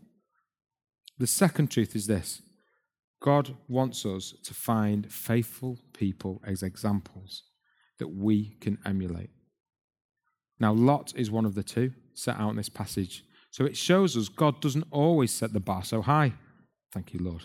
The 1.18 1.26
second 1.26 1.70
truth 1.70 1.96
is 1.96 2.06
this 2.06 2.42
God 3.20 3.54
wants 3.68 4.04
us 4.04 4.34
to 4.42 4.52
find 4.52 5.10
faithful 5.10 5.78
people 5.92 6.42
as 6.44 6.62
examples 6.62 7.44
that 7.98 8.08
we 8.08 8.56
can 8.60 8.78
emulate. 8.84 9.30
Now, 10.58 10.72
Lot 10.72 11.12
is 11.16 11.30
one 11.30 11.44
of 11.44 11.54
the 11.54 11.62
two 11.62 11.92
set 12.14 12.38
out 12.38 12.50
in 12.50 12.56
this 12.56 12.68
passage. 12.68 13.24
So 13.52 13.66
it 13.66 13.76
shows 13.76 14.16
us 14.16 14.30
God 14.30 14.62
doesn't 14.62 14.86
always 14.90 15.30
set 15.30 15.52
the 15.52 15.60
bar 15.60 15.84
so 15.84 16.00
high. 16.00 16.32
Thank 16.90 17.12
you, 17.12 17.20
Lord. 17.20 17.44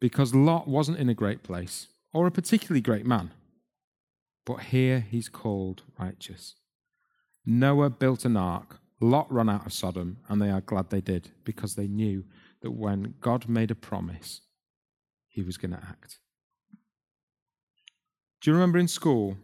Because 0.00 0.34
Lot 0.34 0.66
wasn't 0.66 0.98
in 0.98 1.08
a 1.08 1.14
great 1.14 1.44
place 1.44 1.86
or 2.12 2.26
a 2.26 2.32
particularly 2.32 2.80
great 2.80 3.06
man. 3.06 3.30
But 4.44 4.56
here 4.64 5.06
he's 5.08 5.28
called 5.28 5.84
righteous. 5.96 6.56
Noah 7.46 7.90
built 7.90 8.24
an 8.24 8.36
ark, 8.36 8.80
Lot 9.00 9.32
ran 9.32 9.48
out 9.48 9.64
of 9.64 9.72
Sodom, 9.72 10.18
and 10.28 10.42
they 10.42 10.50
are 10.50 10.60
glad 10.60 10.90
they 10.90 11.00
did 11.00 11.30
because 11.44 11.76
they 11.76 11.86
knew 11.86 12.24
that 12.62 12.72
when 12.72 13.14
God 13.20 13.48
made 13.48 13.70
a 13.70 13.76
promise, 13.76 14.40
he 15.28 15.42
was 15.42 15.56
going 15.56 15.70
to 15.70 15.84
act. 15.88 16.18
Do 18.40 18.50
you 18.50 18.54
remember 18.54 18.78
in 18.78 18.88
school? 18.88 19.36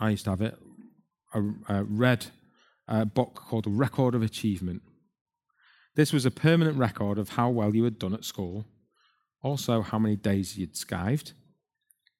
I 0.00 0.10
used 0.10 0.24
to 0.24 0.30
have 0.30 0.40
it, 0.40 0.58
a, 1.34 1.42
a 1.68 1.84
red 1.84 2.26
a 2.88 3.04
book 3.04 3.34
called 3.34 3.66
Record 3.66 4.14
of 4.14 4.22
Achievement. 4.22 4.82
This 5.94 6.12
was 6.12 6.26
a 6.26 6.30
permanent 6.30 6.76
record 6.76 7.18
of 7.18 7.30
how 7.30 7.48
well 7.50 7.74
you 7.74 7.84
had 7.84 7.98
done 7.98 8.14
at 8.14 8.24
school, 8.24 8.66
also 9.42 9.82
how 9.82 9.98
many 9.98 10.16
days 10.16 10.58
you'd 10.58 10.74
skived. 10.74 11.32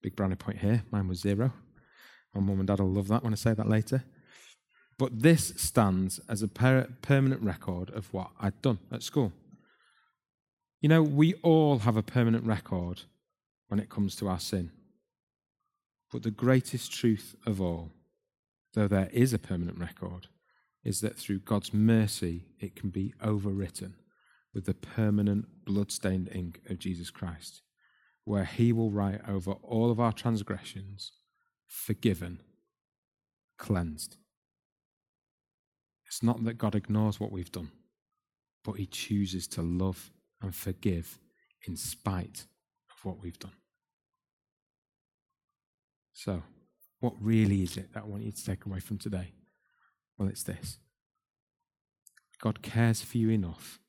Big 0.02 0.14
brownie 0.14 0.36
point 0.36 0.58
here, 0.58 0.84
mine 0.90 1.08
was 1.08 1.20
zero. 1.20 1.52
My 2.34 2.40
mum 2.40 2.58
and 2.58 2.66
dad 2.66 2.80
will 2.80 2.92
love 2.92 3.08
that 3.08 3.22
when 3.22 3.32
I 3.32 3.36
say 3.36 3.54
that 3.54 3.68
later. 3.68 4.04
But 4.98 5.22
this 5.22 5.54
stands 5.56 6.20
as 6.28 6.42
a 6.42 6.48
per- 6.48 6.88
permanent 7.02 7.42
record 7.42 7.90
of 7.90 8.12
what 8.12 8.30
I'd 8.40 8.60
done 8.62 8.78
at 8.92 9.02
school. 9.02 9.32
You 10.80 10.88
know, 10.88 11.02
we 11.02 11.34
all 11.42 11.80
have 11.80 11.96
a 11.96 12.02
permanent 12.02 12.44
record 12.44 13.02
when 13.68 13.80
it 13.80 13.88
comes 13.88 14.14
to 14.16 14.28
our 14.28 14.38
sin. 14.38 14.70
But 16.12 16.22
the 16.22 16.30
greatest 16.30 16.92
truth 16.92 17.34
of 17.46 17.60
all, 17.60 17.90
though 18.74 18.86
there 18.86 19.08
is 19.12 19.32
a 19.32 19.38
permanent 19.38 19.78
record, 19.78 20.28
is 20.84 21.00
that 21.00 21.16
through 21.16 21.40
God's 21.40 21.72
mercy, 21.72 22.44
it 22.60 22.76
can 22.76 22.90
be 22.90 23.14
overwritten 23.24 23.94
with 24.52 24.66
the 24.66 24.74
permanent 24.74 25.46
blood-stained 25.64 26.28
ink 26.32 26.60
of 26.68 26.78
Jesus 26.78 27.10
Christ, 27.10 27.62
where 28.24 28.44
he 28.44 28.72
will 28.72 28.90
write 28.90 29.20
over 29.26 29.52
all 29.52 29.90
of 29.90 29.98
our 29.98 30.12
transgressions, 30.12 31.12
forgiven, 31.66 32.40
cleansed. 33.58 34.16
It's 36.06 36.22
not 36.22 36.44
that 36.44 36.58
God 36.58 36.74
ignores 36.74 37.18
what 37.18 37.32
we've 37.32 37.50
done, 37.50 37.70
but 38.62 38.74
he 38.74 38.86
chooses 38.86 39.48
to 39.48 39.62
love 39.62 40.10
and 40.42 40.54
forgive 40.54 41.18
in 41.66 41.76
spite 41.76 42.46
of 42.90 43.04
what 43.04 43.20
we've 43.22 43.38
done. 43.38 43.52
So, 46.12 46.42
what 47.00 47.14
really 47.20 47.62
is 47.62 47.76
it 47.76 47.92
that 47.94 48.04
I 48.04 48.06
want 48.06 48.22
you 48.22 48.32
to 48.32 48.44
take 48.44 48.66
away 48.66 48.80
from 48.80 48.98
today? 48.98 49.32
Well, 50.18 50.28
it's 50.28 50.42
this 50.42 50.78
God 52.40 52.62
cares 52.62 53.02
for 53.02 53.18
you 53.18 53.30
enough 53.30 53.80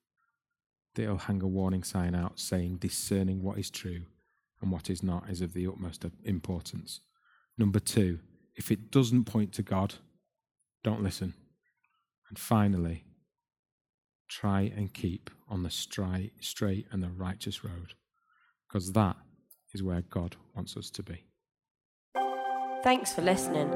that 0.95 1.03
He'll 1.03 1.17
hang 1.17 1.41
a 1.41 1.47
warning 1.47 1.83
sign 1.83 2.15
out 2.15 2.39
saying 2.39 2.77
discerning 2.77 3.43
what 3.43 3.57
is 3.57 3.69
true 3.69 4.03
and 4.61 4.71
what 4.71 4.89
is 4.89 5.03
not 5.03 5.29
is 5.29 5.41
of 5.41 5.53
the 5.53 5.67
utmost 5.67 6.05
importance. 6.23 7.01
Number 7.57 7.79
two, 7.79 8.19
if 8.55 8.71
it 8.71 8.91
doesn't 8.91 9.25
point 9.25 9.53
to 9.53 9.61
God, 9.61 9.95
don't 10.83 11.03
listen. 11.03 11.33
And 12.29 12.39
finally, 12.39 13.03
try 14.27 14.71
and 14.75 14.93
keep 14.93 15.29
on 15.49 15.63
the 15.63 15.69
straight, 15.69 16.33
straight 16.39 16.87
and 16.91 17.03
the 17.03 17.09
righteous 17.09 17.63
road, 17.63 17.93
because 18.67 18.93
that 18.93 19.17
is 19.73 19.83
where 19.83 20.01
God 20.01 20.35
wants 20.55 20.77
us 20.77 20.89
to 20.91 21.03
be. 21.03 21.25
Thanks 22.85 23.11
for 23.11 23.23
listening. 23.23 23.71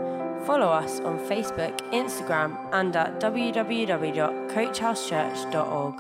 Follow 0.45 0.67
us 0.67 1.00
on 1.00 1.17
Facebook, 1.17 1.76
Instagram, 1.91 2.56
and 2.72 2.95
at 2.95 3.19
www.coachhousechurch.org. 3.19 5.95